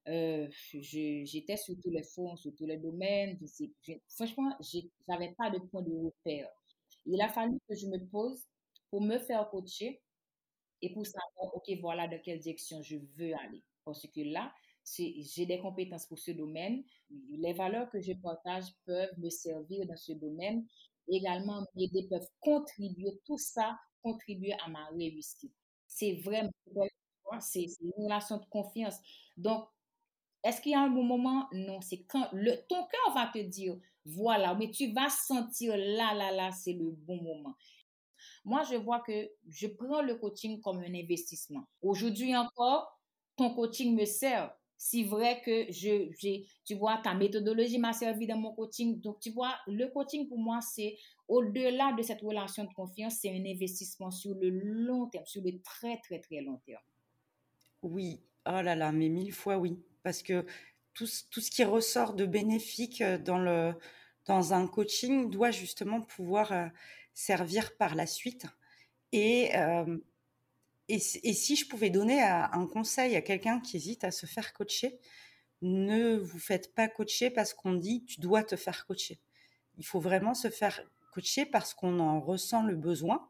[0.09, 3.39] Euh, j'étais sur tous les fonds, sur tous les domaines.
[3.41, 6.49] Je franchement, je n'avais pas de point de repère.
[7.07, 8.45] Il a fallu que je me pose
[8.91, 10.01] pour me faire coacher
[10.83, 13.63] et pour savoir, OK, voilà dans quelle direction je veux aller.
[13.85, 14.53] Parce que là,
[14.97, 16.83] j'ai des compétences pour ce domaine.
[17.31, 20.67] Les valeurs que je partage peuvent me servir dans ce domaine.
[21.09, 25.53] Également, m'aider, peuvent contribuer, tout ça contribuer à ma réussite.
[25.87, 26.51] C'est vraiment,
[27.41, 28.97] c'est une relation de confiance.
[29.37, 29.67] Donc,
[30.45, 31.49] est-ce qu'il y a un bon moment?
[31.53, 36.15] Non, c'est quand le, ton cœur va te dire, voilà, mais tu vas sentir là,
[36.15, 37.55] là, là, c'est le bon moment.
[38.45, 41.65] Moi, je vois que je prends le coaching comme un investissement.
[41.83, 42.99] Aujourd'hui encore,
[43.37, 48.29] ton coaching me sert c'est vrai que je, j'ai, tu vois, ta méthodologie m'a servi
[48.29, 49.01] dans mon coaching.
[49.01, 53.31] Donc, tu vois, le coaching pour moi, c'est au-delà de cette relation de confiance, c'est
[53.31, 56.81] un investissement sur le long terme, sur le très, très, très long terme.
[57.83, 59.83] Oui, oh là là, mais mille fois oui.
[60.05, 60.47] Parce que
[60.95, 63.75] tout, tout ce qui ressort de bénéfique euh, dans, le,
[64.27, 66.67] dans un coaching doit justement pouvoir euh,
[67.15, 68.47] servir par la suite.
[69.11, 69.99] Et euh,
[70.89, 74.99] et, si je pouvais donner un conseil à quelqu'un qui hésite à se faire coacher,
[75.63, 79.21] ne vous faites pas coacher parce qu'on dit tu dois te faire coacher.
[79.77, 80.81] Il faut vraiment se faire
[81.13, 83.29] coacher parce qu'on en ressent le besoin.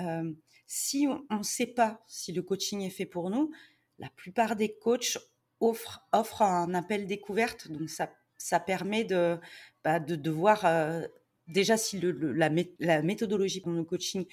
[0.00, 0.32] Euh,
[0.66, 3.50] si on ne sait pas si le coaching est fait pour nous,
[3.98, 5.18] la plupart des coachs
[5.60, 7.68] offrent, un appel découverte.
[7.68, 9.38] Donc ça, permet de,
[9.84, 11.06] bah, voir euh,
[11.48, 14.26] déjà si la, la, méthodologie pour le coaching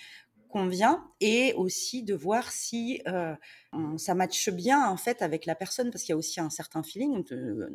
[0.58, 3.36] convient et aussi de voir si euh,
[3.98, 6.82] ça matche bien en fait avec la personne parce qu'il y a aussi un certain
[6.82, 7.24] feeling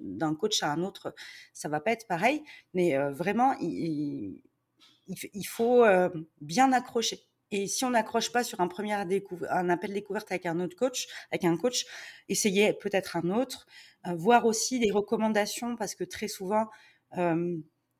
[0.03, 1.15] d'un coach à un autre
[1.53, 2.43] ça va pas être pareil.
[2.75, 4.43] Mais euh, vraiment il,
[5.47, 6.09] faut euh,
[6.41, 7.21] bien accrocher.
[7.53, 11.07] Et si on n'accroche pas sur un premier un appel découverte avec un autre coach
[11.31, 11.85] avec un coach
[12.29, 13.67] essayez peut-être un autre
[14.05, 16.67] voir aussi des recommandations parce que très souvent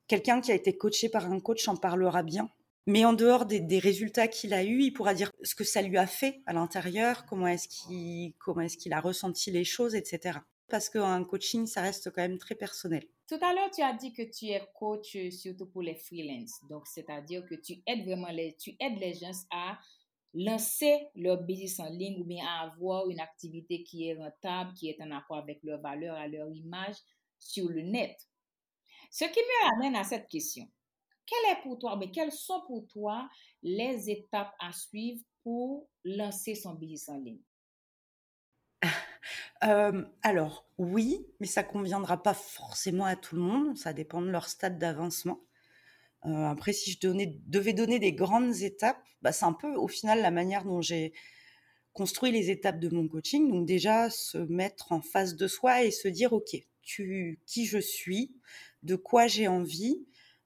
[0.09, 2.49] quelqu'un qui a été coaché par un coach en parlera bien
[2.87, 5.99] mais en dehors des, résultats qu'il a eus, il pourra dire ce que ça lui
[5.99, 10.39] a fait à l'intérieur, comment est-ce qu'il a ressenti les choses, etc.
[10.69, 13.07] Parce qu'un coaching, ça reste quand même très personnel.
[13.29, 16.61] Tout à l'heure, tu as dit que tu es coach surtout pour les freelances.
[16.69, 19.79] Donc, c'est-à-dire que tu aides vraiment les, tu aides les gens à
[20.35, 24.89] lancer leur business en ligne ou bien à avoir une activité qui est rentable, qui
[24.89, 26.97] est en accord avec leurs valeurs, à leur image
[27.39, 28.17] sur le net.
[29.11, 30.67] Ce qui me ramène à cette question.
[31.63, 33.29] Pour toi, mais quelles sont pour toi
[33.63, 37.43] les étapes à suivre pour lancer son business en ligne?
[39.65, 43.77] Euh, alors, oui, mais ça conviendra pas forcément à tout le monde.
[43.77, 45.39] Ça dépend de leur stade d'avancement.
[46.27, 50.21] Euh, après, si je devais donner des grandes étapes, bah, c'est un peu au final
[50.21, 51.13] la manière dont j'ai
[51.93, 53.49] construit les étapes de mon coaching.
[53.51, 57.79] Donc déjà, se mettre en face de soi et se dire, OK, tu, qui je
[57.79, 58.35] suis,
[58.83, 60.05] de quoi j'ai envie,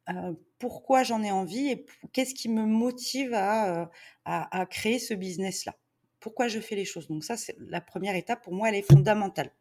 [0.09, 3.91] euh, pourquoi j'en ai envie et qu'est-ce qui me motive à,
[4.25, 5.77] à créer ce business-là?
[6.21, 7.09] Pourquoi je fais les choses?
[7.09, 9.53] Donc ça, c'est la première étape pour moi, elle est fondamentale.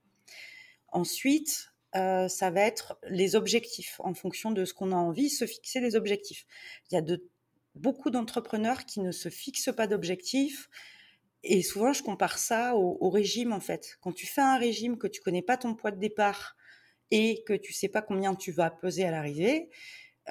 [0.90, 4.00] Ensuite, euh, ça va être les objectifs.
[4.00, 6.46] En fonction de ce qu'on a envie, se fixer des objectifs.
[6.90, 7.30] Il y a de,
[7.76, 10.70] beaucoup d'entrepreneurs qui ne se fixent pas d'objectifs.
[11.44, 13.98] Et souvent, je compare ça au, régime, en fait.
[14.02, 16.56] Quand tu fais un régime, que tu connais pas ton poids de départ
[17.12, 19.70] et que tu sais pas combien tu vas peser à l'arrivée,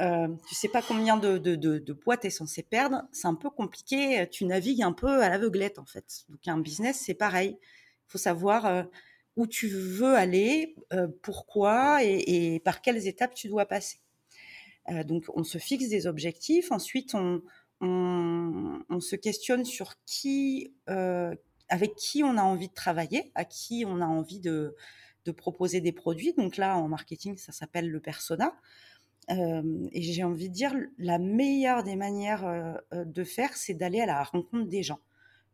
[0.01, 4.29] euh, tu sais pas combien de, poids tu es censé perdre, c'est un peu compliqué.
[4.31, 6.25] Tu navigues un peu à l'aveuglette, en fait.
[6.29, 7.57] Donc, un business, c'est pareil.
[7.61, 8.83] Il faut savoir euh,
[9.37, 14.01] où tu veux aller, euh, pourquoi et, par quelles étapes tu dois passer.
[14.91, 16.73] Euh, donc, on se fixe des objectifs.
[16.73, 17.43] Ensuite, on,
[17.81, 20.75] on, se questionne sur qui,
[21.69, 24.75] avec qui on a envie de travailler, à qui on a envie de
[25.37, 26.35] proposer des produits.
[26.35, 28.55] Donc là, en marketing, ça s'appelle le persona
[29.29, 34.23] et j'ai envie de dire, la meilleure des manières de faire, c'est d'aller à la
[34.23, 35.01] rencontre des gens,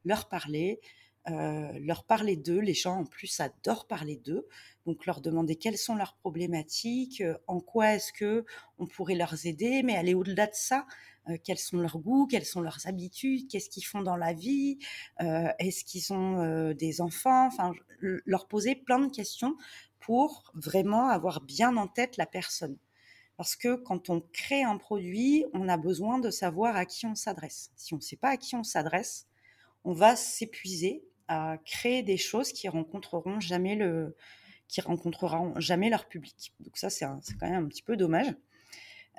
[0.04, 0.80] leur parler,
[1.26, 2.60] leur parler d'eux.
[2.60, 4.48] Les gens, en plus, adorent parler d'eux.
[4.86, 8.44] Donc, leur demander quelles sont leurs problématiques, en quoi est-ce que
[8.78, 10.86] on pourrait leur aider, mais aller au-delà de ça.
[11.44, 14.78] quels sont leurs goûts, quelles sont leurs habitudes, qu'est-ce qu'ils font dans la vie,
[15.18, 19.56] est-ce qu'ils ont des enfants, enfin, leur poser plein de questions
[19.98, 22.76] pour vraiment avoir bien en tête la personne.
[23.40, 27.14] Parce que quand on crée un produit, on a besoin de savoir à qui on
[27.14, 27.70] s'adresse.
[27.74, 29.28] Si on ne sait pas à qui on s'adresse,
[29.82, 34.14] on va s'épuiser à créer des choses qui rencontreront jamais le,
[34.68, 36.52] qui rencontreront jamais leur public.
[36.60, 38.26] Donc ça, c'est quand même un petit peu dommage.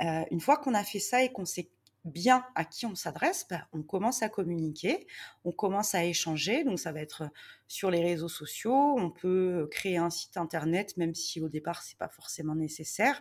[0.02, 1.72] Euh, une fois qu'on a fait ça et qu'on sait
[2.06, 5.08] bien à qui on s'adresse, bah, on commence à communiquer,
[5.46, 6.64] on commence à échanger.
[6.64, 7.24] Donc ça va être
[7.68, 11.98] sur les réseaux sociaux, on peut créer un site internet, même si au départ c'est
[11.98, 13.20] pas forcément nécessaire.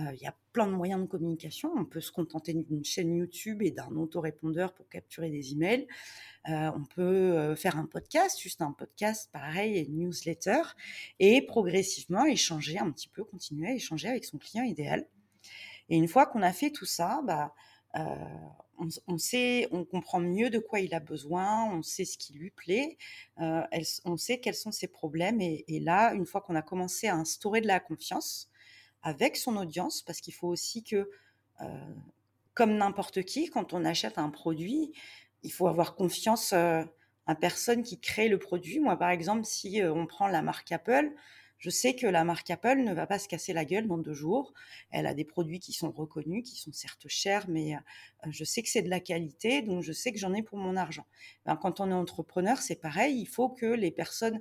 [0.00, 1.72] Euh, il y a plein de moyens de communication.
[1.76, 5.86] On peut se contenter d'une chaîne YouTube et d'un autorépondeur pour capturer des emails.
[6.48, 10.62] Euh, on peut euh, faire un podcast, juste un podcast pareil, et une newsletter,
[11.18, 15.06] et progressivement échanger un petit peu, continuer à échanger avec son client idéal.
[15.88, 17.54] Et une fois qu'on a fait tout ça, bah,
[19.08, 22.50] on, sait, on comprend mieux de quoi il a besoin, on sait ce qui lui
[22.50, 22.96] plaît,
[23.36, 25.40] on sait quels sont ses problèmes.
[25.40, 28.50] Et là, une fois qu'on a commencé à instaurer de la confiance,
[29.02, 31.08] avec son audience, parce qu'il faut aussi que,
[31.60, 31.94] euh,
[32.54, 34.92] comme n'importe qui, quand on achète un produit,
[35.42, 36.84] il faut avoir confiance euh,
[37.26, 38.80] à personne qui crée le produit.
[38.80, 41.12] Moi, par exemple, si euh, on prend la marque Apple,
[41.58, 44.14] je sais que la marque Apple ne va pas se casser la gueule dans deux
[44.14, 44.54] jours.
[44.90, 47.74] Elle a des produits qui sont reconnus, qui sont certes chers, mais
[48.30, 50.74] je sais que c'est de la qualité, donc je sais que j'en ai pour mon
[50.74, 51.04] argent.
[51.44, 53.20] Ben, quand on est entrepreneur, c'est pareil.
[53.20, 54.40] Il faut que les personnes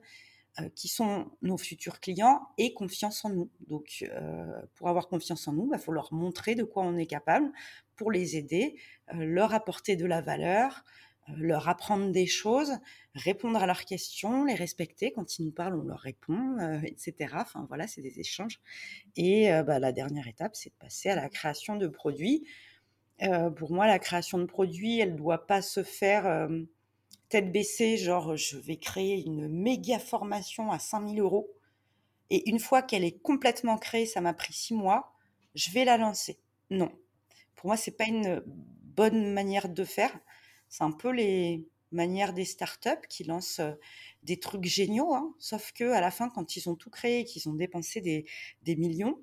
[0.75, 3.49] qui sont nos futurs clients et confiance en nous.
[3.67, 6.97] Donc, euh, pour avoir confiance en nous, il bah, faut leur montrer de quoi on
[6.97, 7.51] est capable
[7.95, 8.75] pour les aider,
[9.13, 10.83] euh, leur apporter de la valeur,
[11.37, 12.71] leur apprendre des choses,
[13.13, 15.11] répondre à leurs questions, les respecter.
[15.11, 17.35] Quand ils nous parlent, on leur répond, etc.
[17.35, 18.59] Enfin, voilà, c'est des échanges.
[19.15, 22.47] Et bah, la dernière étape, c'est de passer à la création de produits.
[23.57, 26.49] pour moi, la création de produits, elle ne doit pas se faire
[27.29, 31.49] tête baissée, genre je vais créer une méga formation à 5000 euros.
[32.29, 35.13] Et une fois qu'elle est complètement créée, ça m'a pris six mois,
[35.55, 36.39] je vais la lancer.
[36.69, 36.91] Non.
[37.55, 40.17] Pour moi, c'est pas une bonne manière de faire.
[40.67, 43.73] C'est un peu les manières des startups qui lancent euh,
[44.23, 45.33] des trucs géniaux, hein.
[45.39, 49.19] sauf que à la fin, quand ils ont tout créé, qu'ils ont dépensé des, millions,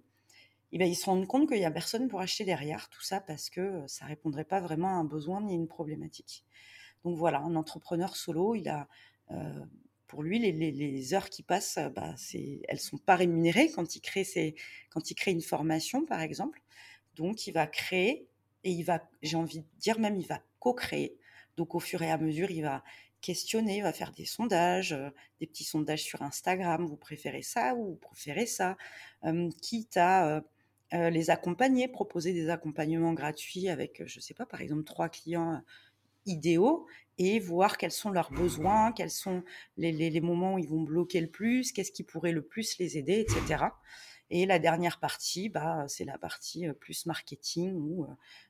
[0.72, 3.20] eh ben, ils se rendent compte qu'il n'y a personne pour acheter derrière tout ça
[3.20, 6.44] parce que euh, ça répondrait pas vraiment à un besoin ni à une problématique.
[7.06, 8.88] Donc voilà, un entrepreneur solo, il a,
[9.30, 9.64] euh,
[10.08, 14.26] pour lui, les, heures qui passent, bah, c'est, elles sont pas rémunérées quand il crée
[14.90, 16.60] quand il crée une formation, par exemple.
[17.14, 18.26] Donc il va créer
[18.64, 21.16] et il va, j'ai envie de dire même, il va co-créer.
[21.56, 22.82] Donc au fur et à mesure, il va
[23.20, 26.86] questionner, il va faire des sondages, euh, des petits sondages sur Instagram.
[26.86, 28.76] Vous préférez ça ou vous préférez ça
[29.62, 30.42] Quitte à
[30.92, 35.62] euh, les accompagner, proposer des accompagnements gratuits avec, je sais pas, par exemple, trois clients
[36.26, 36.86] idéaux
[37.18, 39.42] et voir quels sont leurs besoins, quels sont
[39.76, 43.20] les, moments où ils vont bloquer le plus, qu'est-ce qui pourrait le plus les aider,
[43.20, 43.64] etc.
[44.28, 48.06] Et la dernière partie, bah, c'est la partie plus marketing où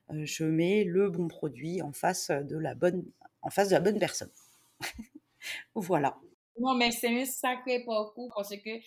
[0.09, 3.05] je mets le bon produit en face de la bonne,
[3.41, 4.31] en face de la bonne personne.
[5.75, 6.17] voilà.
[6.59, 8.79] Non, mais c'est un sacré parcours parce que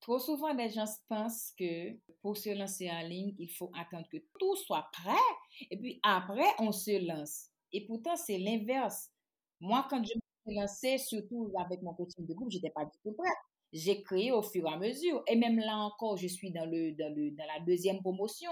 [0.00, 4.18] trop souvent, les gens pensent que pour se lancer en ligne, il faut attendre que
[4.38, 7.48] tout soit prêt et puis après, on se lance.
[7.74, 9.10] Et pourtant, c'est l'inverse.
[9.60, 12.96] Moi, quand je me suis lancée, surtout avec mon coaching de groupe, j'étais pas du
[13.02, 13.36] tout prête.
[13.72, 15.22] J'ai créé au fur et à mesure.
[15.26, 18.50] Et même là encore, je suis dans, le, dans, le, dans la deuxième promotion.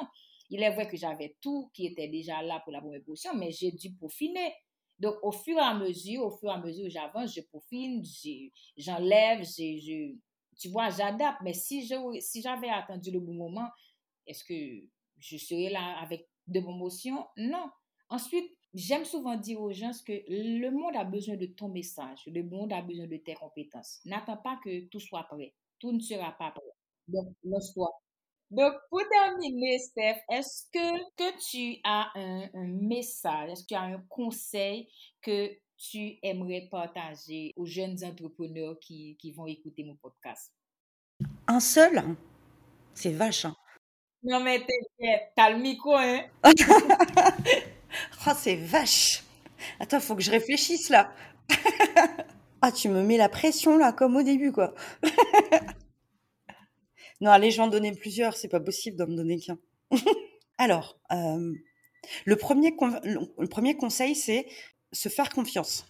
[0.51, 3.53] Il est vrai que j'avais tout qui était déjà là pour la première promotion, mais
[3.53, 4.53] j'ai dû peaufiner.
[4.99, 8.03] Donc, au fur et à mesure, au fur et à mesure j'avance, je peaufine,
[8.77, 10.15] j'enlève, je,
[10.59, 11.39] tu vois, j'adapte.
[11.43, 13.69] Mais si j'avais si attendu le bon moment,
[14.27, 14.87] est-ce que
[15.19, 17.25] je serais là avec de promotions?
[17.37, 17.71] Non.
[18.09, 22.43] Ensuite, j'aime souvent dire aux gens que le monde a besoin de ton message, le
[22.43, 24.01] monde a besoin de tes compétences.
[24.05, 25.55] N'attends pas que tout soit prêt.
[25.79, 26.63] Tout ne sera pas prêt.
[27.09, 27.91] Donc, lance-toi.
[28.51, 33.83] Donc, pour terminer, Steph, est-ce que, que tu as un, message, est-ce que tu as
[33.83, 34.89] un conseil
[35.23, 40.53] que tu aimerais partager aux jeunes entrepreneurs qui, qui vont écouter mon podcast?
[41.47, 42.17] Un seul
[42.95, 43.47] C'est vache.
[43.47, 43.57] Hein.
[44.23, 44.65] Non, mais
[45.35, 46.23] t'as le micro, hein?
[48.27, 49.23] oh, c'est vache.
[49.81, 51.13] Attends, faut que je réfléchisse là.
[52.63, 54.75] ah, tu me mets la pression là, comme au début, quoi.
[57.21, 58.37] non, allez, je vais plusieurs.
[58.37, 59.59] C'est pas possible d'en me donner qu'un.
[60.59, 61.53] Alors, euh,
[62.25, 64.47] le, premier le premier conseil, c'est
[64.93, 65.87] se faire confiance.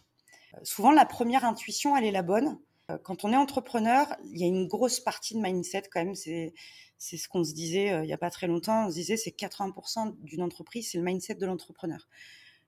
[0.62, 2.58] Souvent, la première intuition, elle est la bonne.
[2.90, 6.14] Euh, quand on est entrepreneur, il y a une grosse partie de mindset quand même.
[6.14, 6.52] C'est
[6.98, 8.86] ce qu'on se disait euh, il n'y a pas très longtemps.
[8.86, 12.08] On se disait c'est 80% d'une entreprise, c'est le mindset de l'entrepreneur.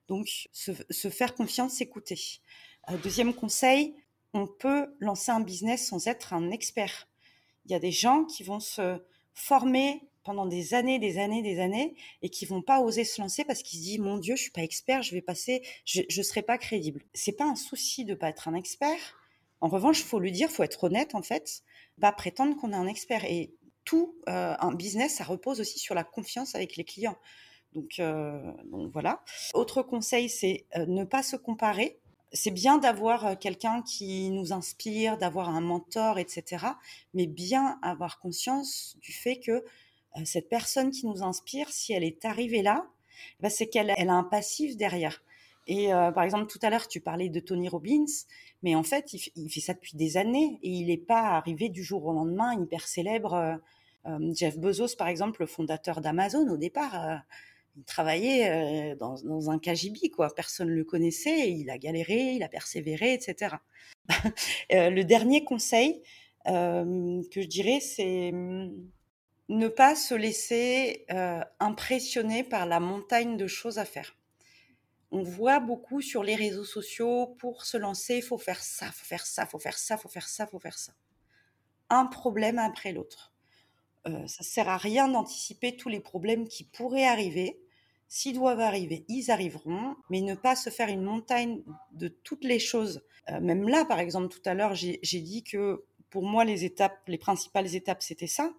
[0.07, 2.19] Donc, se, faire confiance, s'écouter.
[2.89, 3.95] Euh, deuxième conseil,
[4.33, 7.07] on peut lancer un business sans être un expert.
[7.65, 9.01] Il y a des gens qui vont se
[9.33, 13.45] former pendant des années, des années, des années, et qui vont pas oser se lancer
[13.45, 16.23] parce qu'ils se disent mon Dieu, je suis pas expert, je vais passer, je, ne
[16.23, 17.03] serai pas crédible.
[17.13, 18.97] C'est pas un souci de pas être un expert.
[19.65, 21.63] En revanche, il faut le dire, faut être honnête en fait,
[21.99, 23.25] pas prétendre qu'on est un expert.
[23.25, 23.51] Et
[23.83, 27.17] tout euh, un business, ça repose aussi sur la confiance avec les clients.
[27.73, 28.51] Donc, euh,
[28.93, 29.23] voilà.
[29.55, 31.97] Autre conseil, c'est euh, ne pas se comparer.
[32.31, 36.67] C'est bien d'avoir quelqu'un qui nous inspire, d'avoir un mentor, etc.
[37.15, 39.65] Mais bien avoir conscience du fait que
[40.25, 42.85] cette personne qui nous inspire, si elle est arrivée là,
[43.39, 45.23] bah, c'est qu'elle a un passif derrière.
[45.65, 48.05] Et par exemple, tout à l'heure, tu parlais de Tony Robbins,
[48.65, 51.83] mais en fait, il, fait ça depuis des années et il n'est pas arrivé du
[51.83, 53.59] jour au lendemain hyper célèbre
[54.07, 57.15] euh, Jeff Bezos, par exemple, le fondateur d'Amazon, au départ, euh,
[57.77, 60.33] il travaillait euh, dans, un KGB, quoi.
[60.33, 63.57] Personne ne le connaissait, il a galéré, il a persévéré, etc.
[64.71, 66.01] le dernier conseil
[66.47, 68.73] que je dirais, c'est hum,
[69.49, 71.05] ne pas se laisser
[71.59, 74.15] impressionner par la montagne de choses à faire.
[75.11, 79.05] On voit beaucoup sur les réseaux sociaux, pour se lancer, il faut faire ça, faut
[79.05, 80.93] faire ça, faut faire ça, faut faire ça, faut faire ça.
[81.89, 83.33] Un problème après l'autre.
[84.07, 87.59] Euh, ça sert à rien d'anticiper tous les problèmes qui pourraient arriver.
[88.07, 92.59] S'ils doivent arriver, ils arriveront, mais ne pas se faire une montagne de toutes les
[92.59, 93.03] choses.
[93.29, 96.99] Euh, même là, par exemple, tout à l'heure, j'ai dit que pour moi, les étapes,
[97.07, 98.53] les principales étapes, c'était ça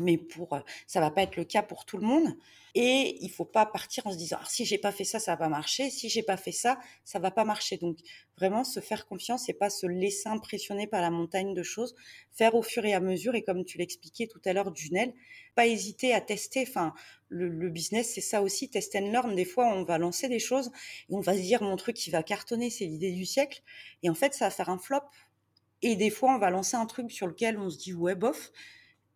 [0.00, 2.36] mais pour ça va pas être le cas pour tout le monde.
[2.76, 5.36] Et il faut pas partir en se disant «Ah, si j'ai pas fait ça ça
[5.36, 5.90] va marcher.
[5.90, 7.76] Si j'ai pas fait ça ça va pas marcher.
[7.76, 7.98] Donc
[8.36, 11.94] vraiment se faire confiance et pas se laisser impressionner par la montagne de choses.
[12.32, 15.14] Faire au fur et à mesure et comme tu l'expliquais tout à l'heure Junel
[15.54, 16.64] pas hésiter à tester.
[16.68, 16.92] Enfin
[17.28, 19.36] le, business c'est ça aussi test and learn.
[19.36, 20.72] Des fois on va lancer des choses
[21.08, 23.62] et on va se dire mon truc qui va cartonner c'est l'idée du siècle.
[24.02, 25.02] Et en fait ça va faire un flop.
[25.82, 28.50] Et des fois on va lancer un truc sur lequel on se dit ouais bof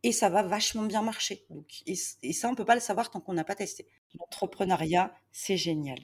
[0.09, 1.45] et ça va vachement bien marcher.
[1.51, 3.87] Donc, et, ça, on peut pas le savoir tant qu'on n'a pas testé.
[4.19, 5.99] L'entrepreneuriat, c'est génial.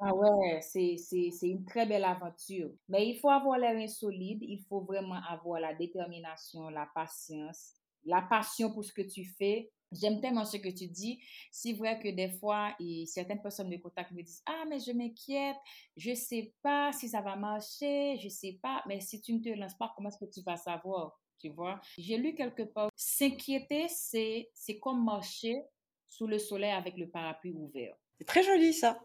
[0.00, 0.96] Ah ouais, c'est
[1.42, 2.70] une très belle aventure.
[2.88, 7.74] Mais il faut avoir l'air solide, il faut vraiment avoir la détermination, la patience,
[8.04, 9.70] la passion pour ce que tu fais.
[9.92, 11.20] J'aime tellement ce que tu dis.
[11.50, 14.92] C'est vrai que des fois, et certaines personnes me contactent, me disent Ah, mais je
[14.92, 15.56] m'inquiète,
[15.96, 18.82] je sais pas si ça va marcher, je sais pas.
[18.86, 21.80] Mais si tu ne te lances pas, comment est-ce que tu vas savoir tu vois?
[21.96, 25.62] J'ai lu quelque part, s'inquiéter, c'est, c'est comme marcher
[26.08, 27.94] sous le soleil avec le parapluie ouvert.
[28.18, 28.98] C'est très joli ça.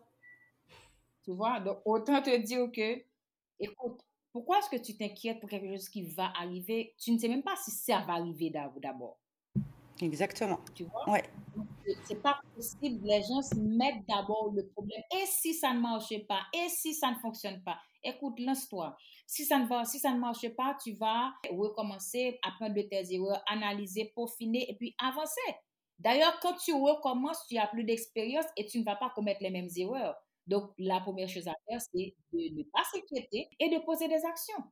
[1.24, 3.04] Tu vois, donc autant te dire que,
[3.60, 6.96] écoute, pourquoi est-ce que tu t'inquiètes pour quelque chose qui va arriver?
[6.98, 9.20] Tu ne sais même pas si ça va arriver d'abord.
[10.02, 10.60] Exactement.
[10.74, 11.10] Tu vois?
[11.10, 11.24] Ouais.
[12.06, 13.06] C'est pas possible.
[13.06, 15.02] Les gens se mettent d'abord le problème.
[15.12, 16.42] Et si ça ne marche pas?
[16.54, 17.78] Et si ça ne fonctionne pas?
[18.04, 18.96] Écoute, lance-toi.
[19.26, 23.14] Si ça ne va, si ça ne marche pas, tu vas recommencer, apprendre de tes
[23.14, 25.56] erreurs, analyser, peaufiner et puis avancer.
[26.00, 29.52] D'ailleurs, quand tu recommences, tu as plus d'expérience et tu ne vas pas commettre les
[29.52, 30.16] mêmes erreurs.
[30.48, 34.26] Donc, la première chose à faire, c'est de ne pas s'inquiéter et de poser des
[34.26, 34.64] actions.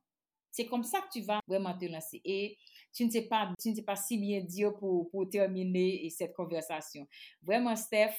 [0.52, 2.20] C'est comme ça que tu vas vraiment te lancer.
[2.24, 2.58] Et
[2.92, 7.08] tu ne sais pas, tu ne sais pas si bien dire pour, terminer cette conversation.
[7.40, 8.14] Vraiment, Steph,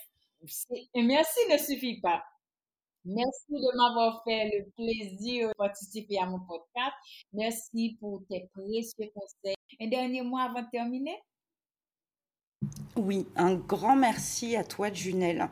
[0.95, 2.23] merci ne suffit pas.
[3.05, 6.95] Merci de m'avoir fait le plaisir de participer à mon podcast.
[7.33, 9.55] Merci pour tes précieux conseils.
[9.79, 11.21] Un dernier mot avant de terminer?
[12.95, 15.49] Oui, un grand merci à toi, Junelle.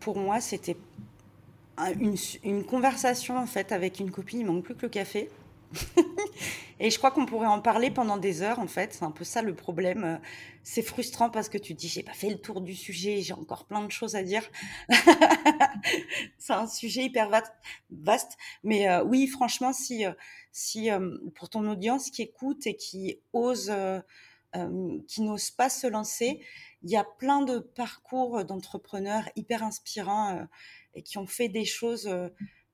[0.00, 0.76] Pour moi, c'était
[1.78, 4.40] une, une, conversation en fait avec une copine.
[4.40, 5.30] Il manque plus que le café.
[6.80, 8.94] et je crois qu'on pourrait en parler pendant des heures, en fait.
[8.94, 10.20] C'est un peu ça le problème.
[10.62, 13.34] C'est frustrant parce que tu te dis, j'ai pas fait le tour du sujet, j'ai
[13.34, 14.42] encore plein de choses à dire.
[16.38, 17.30] c'est un sujet hyper
[17.90, 18.36] vaste.
[18.64, 20.12] Mais euh, oui, franchement, si, euh,
[20.52, 23.72] si euh, pour ton audience qui écoute et qui ose,
[25.06, 26.40] qui n'ose pas se lancer,
[26.82, 30.46] il y a plein de parcours d'entrepreneurs hyper inspirants
[30.94, 32.08] et qui ont fait des choses.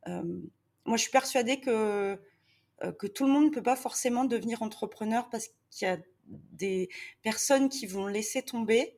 [0.07, 2.21] moi, je suis persuadée que
[2.99, 6.89] que tout le monde ne peut pas forcément devenir entrepreneur parce qu'il y a des
[7.23, 8.97] personnes qui vont laisser tomber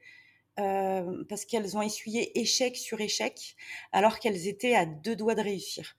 [0.61, 3.57] euh, parce qu'elles ont essuyé échec sur échec
[3.91, 5.97] alors qu'elles étaient à deux doigts de réussir.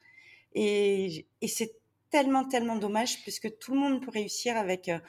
[0.54, 1.76] Et, c'est
[2.10, 5.00] tellement, tellement dommage puisque tout le monde peut réussir avec euh,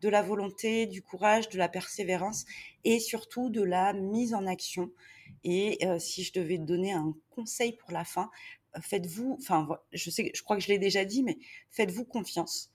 [0.00, 2.44] de la volonté, du courage, de la persévérance
[2.84, 4.90] et surtout de la mise en action.
[5.42, 8.30] Et si je devais donner un conseil pour la fin,
[8.80, 11.38] faites-vous, enfin, je sais, je crois que je l'ai déjà dit, mais
[11.70, 12.70] faites-vous confiance.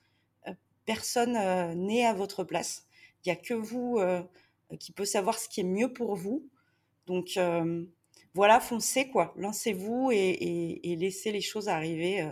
[0.46, 2.86] Euh, personne euh, n'est à votre place.
[3.24, 4.22] Il n'y a que vous euh,
[4.80, 6.48] qui peut savoir ce qui est mieux pour vous.
[7.06, 7.38] Donc
[8.34, 12.30] voilà, foncez quoi, lancez-vous et, laissez les choses arriver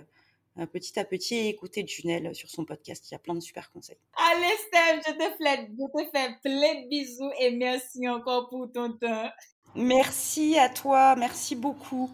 [0.73, 3.05] petit à petit et écoutez Junel sur son podcast.
[3.11, 3.99] Il y a plein de super conseils.
[4.17, 8.73] Allez Steph, je te, fais, je te fais plein de bisous et merci encore pour
[8.73, 9.31] ton temps.
[9.75, 12.11] Merci à toi, merci beaucoup.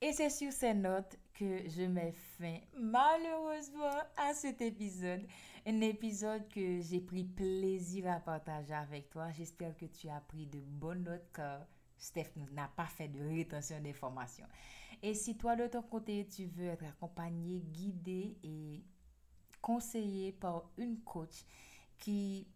[0.00, 5.26] Et c'est sur ces notes que je mets fin malheureusement à cet épisode.
[5.66, 9.32] Un épisode que j'ai pris plaisir à partager avec toi.
[9.32, 13.80] J'espère que tu as pris de bonnes notes car Steph n'a pas fait de rétention
[13.80, 14.46] d'informations.
[15.02, 18.84] Et si toi de ton côté tu veux être accompagné, guidé et
[19.60, 21.44] conseillé par une coach
[21.98, 22.46] qui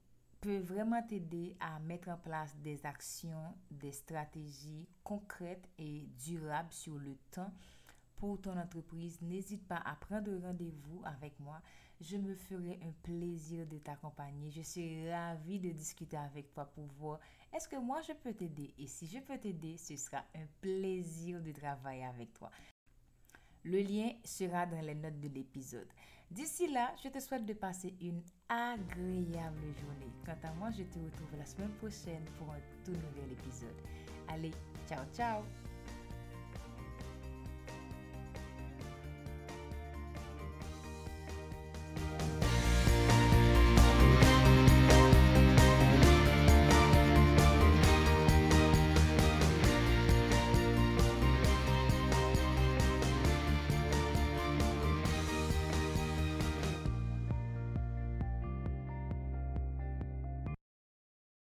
[0.43, 6.99] peut vraiment t'aider à mettre en place des actions, des stratégies concrètes et durables sur
[6.99, 7.53] le temps
[8.17, 9.23] pour ton entreprise.
[9.23, 11.63] N'hésite pas à prendre rendez-vous avec moi.
[12.01, 14.51] Je me ferai un plaisir de t'accompagner.
[14.51, 17.21] Je suis ravie de discuter avec toi pour voir
[17.55, 18.75] est-ce que moi je peux t'aider?
[18.79, 22.51] Et si je peux t'aider, ce sera un plaisir de travailler avec toi.
[23.63, 25.89] Le lien sera dans les notes de l'épisode.
[26.33, 30.11] D'ici là, je te souhaite de passer une agréable journée.
[30.25, 33.77] Quant à moi, je te retrouve la semaine prochaine pour un tout nouvel épisode.
[34.29, 34.53] Allez,
[34.89, 35.43] ciao ciao